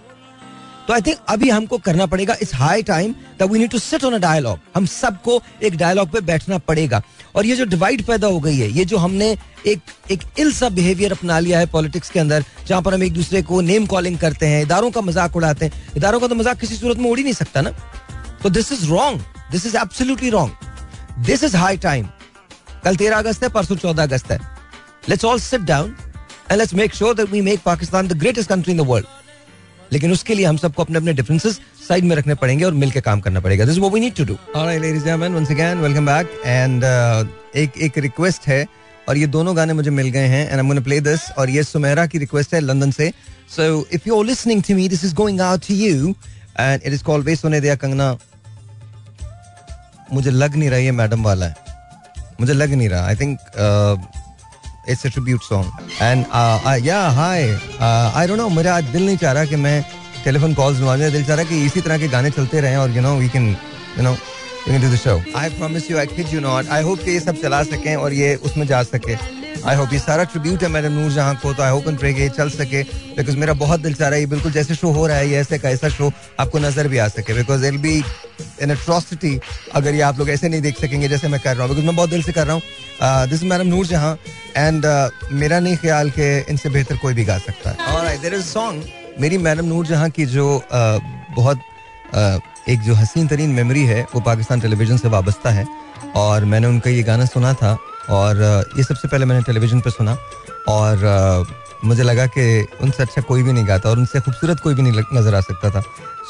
[0.88, 4.04] तो आई थिंक अभी हमको करना पड़ेगा it's high time that we need to sit
[4.04, 7.02] on a dialogue हम सबको एक डायलॉग पे बैठना पड़ेगा।
[7.36, 9.36] और ये जो डिवाइड पैदा हो गई है, ये जो हमने
[9.68, 13.14] एक एक इल सा बिहेवियर अपना लिया है पॉलिटिक्स के अंदर, जहाँ पर हम एक
[13.14, 16.60] दूसरे को नेम कॉलिंग करते हैं, इदारों का मज़ाक उड़ाते हैं। इदारों का तो मज़ाक
[16.60, 17.70] किसी सूरत में उड़ ही नहीं सकता ना।
[18.44, 19.22] तो this is wrong
[19.52, 22.08] this is absolutely wrong this is high time
[22.84, 24.40] कल तेरह अगस्त है, परसों चौदह अगस्त है।
[25.10, 25.96] Let's all sit down
[26.52, 29.06] and let's make sure that we make Pakistan the greatest country in the world
[29.92, 33.20] लेकिन उसके लिए हम सबको अपने अपने डिफरेंसेस साइड में रखने पड़ेंगे और मिलकर काम
[33.20, 36.84] करना पड़ेगा। This we need to do again welcome back and
[37.56, 38.66] एक एक रिक्वेस्ट है
[39.10, 41.64] और ये दोनों गाने मुझे मिल गए हैं and I am play this और ये
[41.64, 43.12] सुमेरा की रिक्वेस्ट है लंदन से।
[43.56, 46.16] So if you are listening to me this is going out to you
[46.60, 48.18] and it is called वे सोने दिया कंगना।
[50.14, 51.56] मुझे लग नहीं रहा ये मैडम वाला है।
[52.42, 53.40] मुझे लग नहीं रहा। I think
[54.90, 56.26] it's a tribute song and
[56.86, 57.44] yeah hi
[57.82, 59.82] I don't know मेरा आज दिल नहीं चाह रहा कि मैं
[60.24, 63.02] टेलीफोन कॉल्स मेरा दिल चाह रहा कि इसी तरह के गाने चलते रहें और you
[63.02, 63.50] know we can
[63.98, 66.84] you know we can do the show I promise you I kid you not I
[66.84, 69.16] hope कि ये सब चला सकें और ये उसमें जा सके।
[69.66, 72.12] आई होप ये सारा ट्रिब्यूट है मैडम नूर जहाँ को तो आई होप एंड प्रे
[72.14, 72.82] ये चल सके।
[73.18, 75.38] बिकॉज़ मेरा बहुत दिल चाह रहा है ये बिल्कुल जैसे शो हो रहा है ये
[75.38, 77.98] ऐसे का ऐसा शो आपको नज़र भी आ सके। Because I'll be
[78.62, 79.40] an atrocity
[79.76, 81.96] अगर ये आप लोग ऐसे नहीं देख सकेंगे जैसे मैं कर रहा हूँ। बिकॉज़ मैं
[81.96, 84.18] बहुत दिल से कर रहा हूँ। This madam Noor Jahan
[84.58, 84.86] and
[85.32, 88.84] मेरा नहीं ख्याल कि इनसे बेहतर कोई भी गा सकता है। और देर इज़ सॉन्ग
[89.20, 91.00] मेरी मैडम नूर जहाँ की जो uh,
[91.36, 91.58] बहुत
[92.14, 92.40] uh,
[92.70, 95.66] एक जो हसीन तरीन मेमोरी है वो पाकिस्तान टेलीविज़न से वाबस्ता है।
[96.16, 97.78] और मैंने उनका ये गाना सुना था।
[98.10, 100.18] और, ये सबसे पहले मैंने टेलीविज़न पर सुना
[100.68, 101.46] और,
[101.86, 105.04] मुझे लगा कि उनसे अच्छा कोई भी नहीं गाता और उनसे खूबसूरत कोई भी नहीं
[105.14, 105.82] नज़र आ सकता था।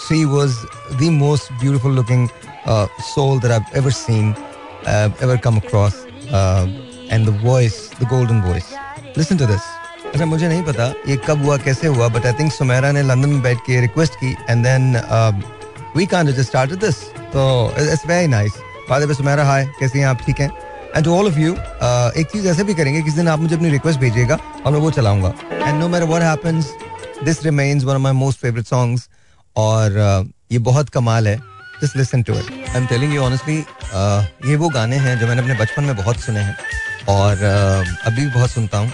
[0.07, 0.55] She was
[0.93, 2.27] the most beautiful looking
[3.09, 4.35] soul I ever seen
[5.23, 5.93] ever come across
[7.11, 8.65] and the voice the golden voice
[9.17, 9.61] listen to this
[10.05, 13.29] अच्छा मुझे नहीं पता ये कब हुआ, कैसे हुआ बट आई थिंक सुमेरा ने लंदन
[13.29, 14.95] में बैठ के रिक्वेस्ट की and then
[15.97, 18.53] we just start this तो it's very nice
[18.89, 20.21] father Sumera hi कैसे हैं आप?
[20.25, 20.49] ठीक हैं?
[20.95, 23.69] And to all of you एक चीज़ ऐसे भी करेंगे किस दिन आप मुझे अपनी
[23.69, 26.45] रिक्वेस्ट भेजिएगा और मैं वो चलाऊँगा। And no matter what
[27.23, 29.07] this remains one of my most favourite songs
[29.55, 31.37] और uh, ये बहुत कमाल है।
[31.81, 33.57] Just listen to it I am telling you honestly
[34.49, 36.55] ये वो गाने हैं जो मैंने अपने बचपन में बहुत सुने हैं
[37.09, 38.91] और uh, अभी भी बहुत सुनता हूँ।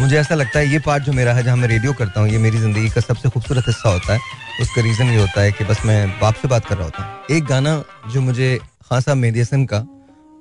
[0.00, 2.38] मुझे ऐसा लगता है ये पार्ट जो मेरा है जहाँ मैं रेडियो करता हूँ ये
[2.38, 4.20] मेरी ज़िंदगी का सबसे खूबसूरत हिस्सा होता है।
[4.60, 7.36] उसका रीजन ये होता है कि बस मैं बाप से बात कर रहा होता हूँ।
[7.36, 7.82] एक गाना
[8.12, 9.86] जो मुझे खासा साहब मेहदी का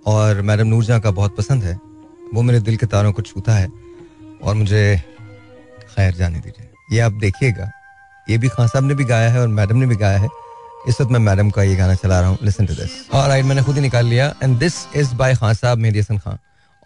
[0.05, 1.79] और मैडम नूरजहाँ का बहुत पसंद है।
[2.33, 3.69] वो मेरे दिल के तारों को छूता है
[4.43, 4.97] और मुझे
[5.89, 7.69] खैर जाने दीजिए। ये आप देखिएगा।
[8.29, 10.27] ये भी खान साहब ने भी गाया है और मैडम ने भी गाया है।
[10.87, 13.45] इस वक्त मैं मैडम का ये गाना चला रहा हूँ। लिसन टू दिस और राइट
[13.45, 16.37] मैंने खुद ही निकाल लिया। And this is by Khan sahab, Mehdi Hassan Khan.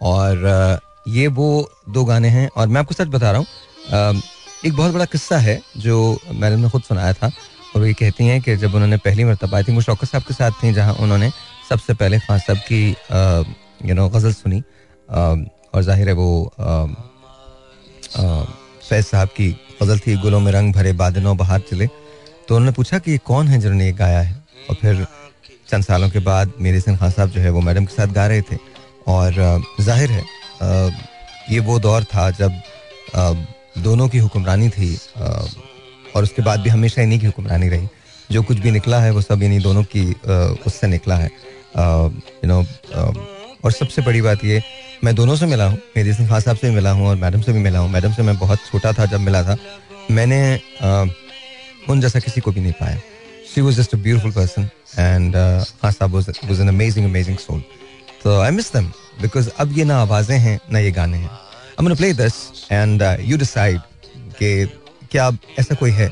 [0.01, 4.21] और ये वो दो गाने हैं। और मैं आपको सच बता रहा हूँ
[4.65, 7.31] एक बहुत बड़ा किस्सा है जो मैडम ने खुद सुनाया था।
[7.75, 10.33] और ये कहती हैं कि जब उन्होंने पहली मरतबा आई थी, वो शौकत साहब के
[10.33, 11.29] साथ थी जहाँ उन्होंने
[11.69, 14.61] सबसे पहले खान साहब की यू नो गज़ल सुनी।
[15.09, 16.51] और ज़ाहिर है वो
[18.89, 19.49] फैज साहब की
[19.81, 21.87] गज़ल थी, गुलों में रंग भरे बादनों बाहर चले।
[22.47, 24.35] तो उन्होंने पूछा कि ये कौन है जिन्होंने ये गाया है?
[24.69, 25.05] और फिर
[25.69, 28.27] चंद सालों के बाद मेरे सिंह खान साहब जो है वो मैडम के साथ गा
[28.27, 28.57] रहे थे।
[29.07, 29.33] और
[29.79, 30.23] ज़ाहिर है
[31.49, 32.61] ये वो दौर था जब
[33.83, 34.95] दोनों की हुक्मरानी थी
[36.15, 37.87] और उसके बाद भी हमेशा इन्हीं की हुक्मरानी रही।
[38.29, 40.05] जो कुछ भी निकला है, वो सब इन्हीं दोनों की
[40.67, 41.29] उससे निकला है।
[41.77, 42.59] यू नो
[43.63, 44.61] और सबसे बड़ी बात ये
[45.03, 47.41] मैं दोनों से मिला हूँ मेरी सिंह खान साहब से भी मिला हूँ और मैडम
[47.41, 49.57] से भी मिला हूँ। मैडम से मैं बहुत छोटा था जब मिला था।
[50.11, 50.39] मैंने
[51.89, 52.99] उन जैसा किसी को भी नहीं पाया।
[53.53, 55.33] She was just a beautiful person and
[55.81, 57.63] Khan sahab was an amazing amazing soul
[58.23, 61.29] तो आई मिस दम बिकॉज़ अब ये ना आवाज़ें हैं ना ये गाने हैं।
[61.77, 62.35] Play this
[62.71, 63.37] and uh, you
[64.39, 64.65] कि
[65.11, 66.07] क्या ऐसा कोई है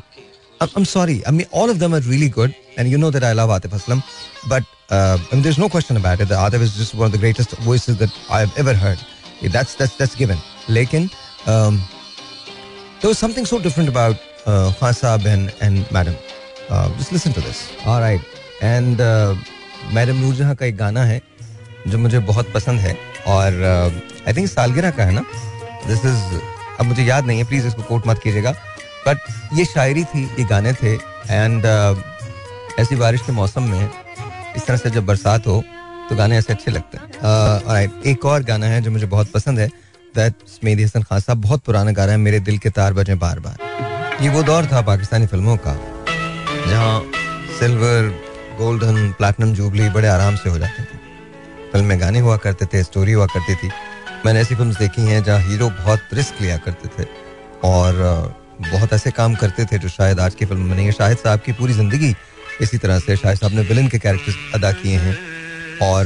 [0.76, 3.34] I'm sorry I mean all of them are really good and you know that I
[3.34, 4.04] love Atif Aslam
[4.48, 6.28] but uh, I mean, there's no question about it.
[6.28, 9.00] Atif is just one of the greatest voices that I've ever heard.
[9.42, 10.38] Yeah, that's that's that's given.
[10.68, 11.10] Lekin,
[11.48, 11.82] um,
[13.02, 16.16] there was something so different about uh, Khan Saab and, and Madam.
[16.70, 17.72] Uh, just listen to this.
[17.86, 18.22] All right.
[18.62, 19.36] And uh,
[19.92, 21.22] Madam Noorjahan का एक गाना है
[21.88, 22.94] जो मुझे बहुत पसंद है
[23.28, 23.64] और
[24.28, 25.26] आई थिंक सालगिरह का है ना
[25.88, 26.22] दिस इज़
[26.80, 28.54] अब मुझे याद नहीं है प्लीज़ इसको कोट मत कीजिएगा
[29.08, 29.18] बट
[29.54, 33.90] ये शायरी थी ये गाने थे एंड uh, ऐसी बारिश के मौसम में
[34.56, 35.64] इस तरह से जब बरसात हो
[36.10, 39.60] तो गाने ऐसे अच्छे लगते हैं। Uh, एक और गाना है जो मुझे बहुत पसंद
[39.60, 39.68] है
[40.16, 43.40] दैट मेहदी हसन खान साहब बहुत पुराना गाना है मेरे दिल के तार बजे बार
[43.40, 45.74] बार ये वो दौर था पाकिस्तानी फ़िल्मों का
[46.70, 47.02] जहाँ
[47.60, 48.14] सिल्वर
[48.58, 50.98] गोल्डन प्लेटिनम जुबली बड़े आराम से हो जाते थे।
[51.72, 53.70] फ़िल्म गाने हुआ करते थे स्टोरी हुआ करती थी।
[54.26, 57.08] मैंने ऐसी फ़िल्म देखी हैं जहाँ हीरो बहुत रिस्क लिया करते थे
[57.64, 58.02] और
[58.64, 61.40] बहुत ऐसे काम करते थे जो शायद आज की फ़िल्म में नहीं है। शाहिद साहब
[61.46, 62.14] की पूरी ज़िंदगी
[62.62, 65.18] इसी तरह से शाहिद साहब ने विलन के कैरेक्टर्स अदा किए हैं।
[65.82, 66.06] और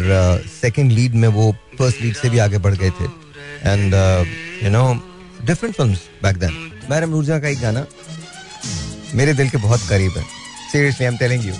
[0.52, 3.06] सेकंड uh, लीड में वो फ़र्स्ट लीड से भी आगे बढ़ गए थे।
[3.65, 3.93] And
[4.63, 4.84] you know
[5.46, 5.93] different film
[6.24, 6.54] back then
[6.89, 7.86] madam Noorjahan का एक गाना
[9.15, 10.24] मेरे दिल के बहुत करीब है।
[10.72, 11.54] Seriously I am telling you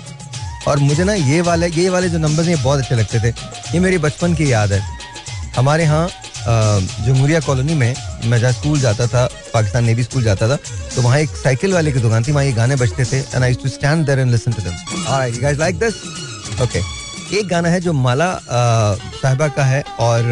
[0.68, 3.28] और मुझे ना ये वाले ये वाले जो नंबर्स हैं बहुत अच्छे लगते थे।
[3.74, 4.80] ये मेरी बचपन की याद है।
[5.56, 6.08] हमारे यहाँ
[6.48, 10.56] जमहूरिया कॉलोनी में मैं जहाँ स्कूल जाता था पाकिस्तान नेवी स्कूल जाता था
[10.94, 13.40] तो वहाँ एक साइकिल वाले की दुकान थी, वहाँ ये गाने बजते थे एंड
[15.58, 15.94] लाइक दिस
[16.62, 16.78] ओके
[17.38, 20.22] एक गाना है जो माला साहिबा का है और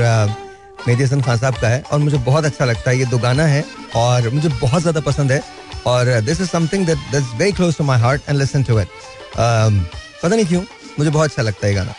[0.87, 3.45] मेहदी हसन खान साहब का है, और मुझे बहुत अच्छा लगता है, ये दो गाना
[3.45, 3.65] है,
[3.97, 5.43] और मुझे बहुत ज़्यादा पसंद है,
[5.87, 8.89] और this is something that that's very close to my heart and listen to it
[9.37, 10.63] पता नहीं क्यों,
[10.99, 11.95] मुझे बहुत अच्छा लगता है ये गाना।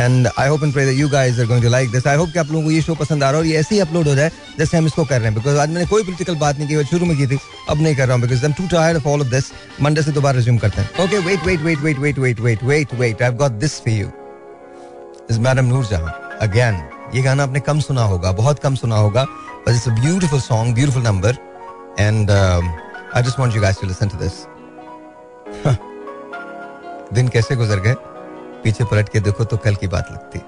[0.00, 2.38] And I hope and pray you guys are going to like this I hope कि
[2.38, 4.14] आप लोगों को ये शो पसंद आ रहा है और ये ऐसे ही अपलोड हो
[4.14, 6.84] जाए, जैसे हम इसको कर रहे हैं। बिकॉज़ आज मैंने कोई पॉलिटिकल बात नहीं की
[6.90, 7.38] शुरू में की थी,
[7.70, 10.36] अब नहीं कर रहा हूँ। Because too tired of all of this Monday से दोबारा
[10.36, 13.52] रिज्यूम करते हैं। Okay wait wait wait wait wait wait wait wait wait I got
[13.60, 14.10] this for you
[15.30, 16.82] is madam Noor Jahan again
[17.14, 20.74] ये गाना आपने कम सुना होगा, बहुत कम सुना होगा। But it's a beautiful song
[20.74, 21.36] beautiful number
[21.98, 24.46] and I just want you guys to listen to this
[27.14, 27.94] दिन कैसे गुजर गए?
[28.64, 30.38] पीछे पलट के देखो तो कल की बात लगती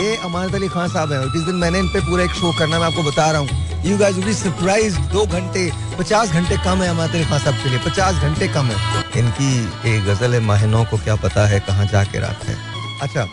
[0.00, 2.78] ये अमानत अली खान साहब हैं जिस दिन मैंने इन पे पूरा एक शो करना
[2.78, 6.82] मैं आपको बता रहा हूँ you guys will be surprise दो घंटे पचास घंटे कम
[6.82, 9.50] है अमानत अली खान साहब के लिए पचास घंटे कम है। इनकी
[9.92, 12.56] एक गज़ल है माहिनों को क्या पता है कहाँ जाके रात है।
[13.02, 13.26] अच्छा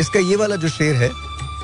[0.00, 1.10] इसका ये वाला जो शेर है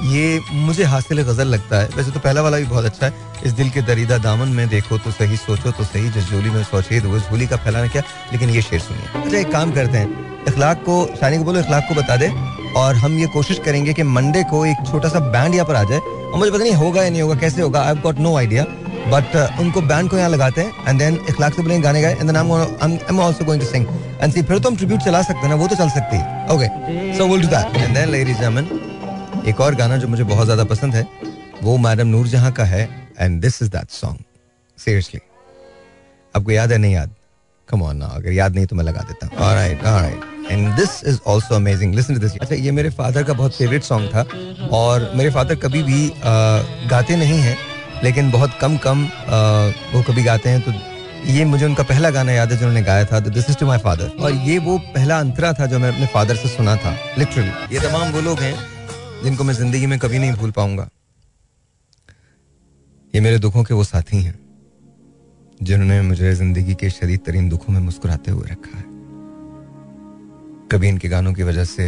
[0.03, 3.13] ये मुझे हासिल गज़ल लगता है। वैसे तो पहला वाला भी बहुत अच्छा है।
[3.47, 6.63] इस दिल के दरीदा दामन में देखो तो सही, सोचो तो सही, जिस झोली में
[6.65, 8.03] सोचेद वो झोली का फैलाना क्या?
[8.33, 11.89] लेकिन ये शेर सुनिए। अच्छा एक काम करते हैं। इखलाक को, शानी को बोलो, इखलाक
[11.89, 12.29] को बता दे।
[12.77, 15.83] और हम ये कोशिश करेंगे कि मंडे को एक छोटा सा बैंड यहाँ पर आ
[15.85, 18.65] जाए। और मुझे पता नहीं होगा या नहीं होगा, कैसे होगा I got no idea
[19.09, 22.37] but उनको बैंड को यहाँ लगाते हैं एंड देन इखलाक से बोलेंगे गाने गाए। And
[22.37, 23.87] I am also going to sing
[24.23, 26.47] and see फिर तो हम ट्रिब्यूट चला सकते हैं ना, वो तो चल सकती है।
[26.51, 28.94] Okay so will do that and then ladies gentleman
[29.49, 31.07] एक और गाना जो मुझे बहुत ज़्यादा पसंद है
[31.63, 34.19] वो मैडम नूर जहाँ का है and this is that song
[34.79, 35.21] seriously
[36.37, 36.79] आपको याद है?
[36.79, 37.11] नहीं याद?
[37.69, 39.37] कम ऑन ना अगर याद नहीं तो मैं लगा देता हूँ।
[40.51, 44.09] And this is also amazing listen this अच्छा ये मेरे फादर का बहुत फेवरेट सॉन्ग
[44.15, 44.25] था
[44.77, 47.57] और मेरे फादर कभी भी uh, गाते नहीं हैं
[48.05, 50.73] लेकिन बहुत कम कम uh, वो कभी गाते हैं तो
[51.33, 53.79] ये मुझे उनका पहला गाना याद है जो उन्होंने गाया था this is to my
[53.79, 57.75] father और ये वो पहला अंतरा था जो मैं अपने फादर से सुना था लिटरली
[57.75, 58.74] ये तमाम वो लोग हैं
[59.25, 60.89] जिनको मैं ज़िंदगी में कभी नहीं भूल पाऊँगा।
[63.15, 64.39] ये मेरे दुखों के वो साथी हैं,
[65.61, 68.85] जिन्होंने मुझे ज़िंदगी के शदीद तरीन दुखों में मुस्कुराते हुए रखा है।
[70.73, 71.85] कभी इनके गानों की वजह से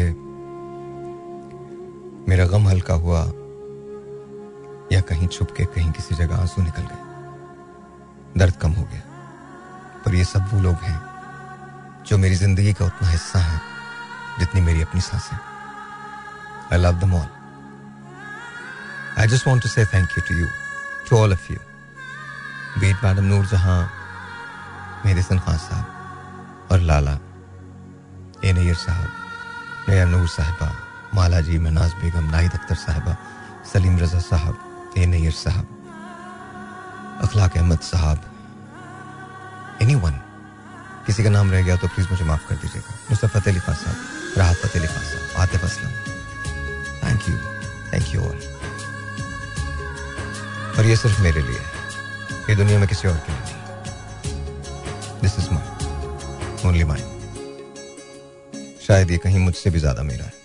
[2.29, 3.21] मेरा गम हल्का हुआ,
[4.93, 9.03] या कहीं छुप के कहीं किसी जगह आँसू निकल गए। दर्द कम हो गया,
[10.05, 11.01] पर ये सब वो लोग हैं,
[12.07, 13.61] जो मेरी ज़िंदगी का उतना हिस्सा है,
[14.39, 15.37] जितनी मेरी अपनी साँसें
[16.73, 17.29] I love them all
[19.21, 20.47] I just want to say thank you to you
[21.09, 21.59] to all of you
[22.81, 23.79] beat madam Noor Jahan
[25.07, 25.87] सन खान साहब,
[26.73, 27.13] और लाला
[28.45, 30.69] ए नैयर साहब नया नूर साहबा
[31.15, 33.17] माला जी मनाज बेगम नाहिद अख्तर साहबा
[33.73, 35.67] सलीम रजा साहब ए नैयर साहब
[37.25, 38.19] अखलाक अहमद साहब
[39.83, 40.21] एनी वन
[41.07, 43.97] किसी का नाम रह गया तो प्लीज़ मुझे माफ़ कर दीजिएगा। मुस्तफ़ा अली खान साहब,
[44.39, 46.16] राहत Fateh Ali Khan sahab, Atif Aslam.
[47.07, 47.37] Thank you
[47.93, 48.39] thank you all
[50.79, 51.75] और ये सिर्फ़ मेरे लिए है।
[52.51, 57.05] ये दुनिया में किसी और के लिए नहीं। This is my only my
[58.87, 60.36] शायद ये कहीं मुझसे भी ज़्यादा मेरा है।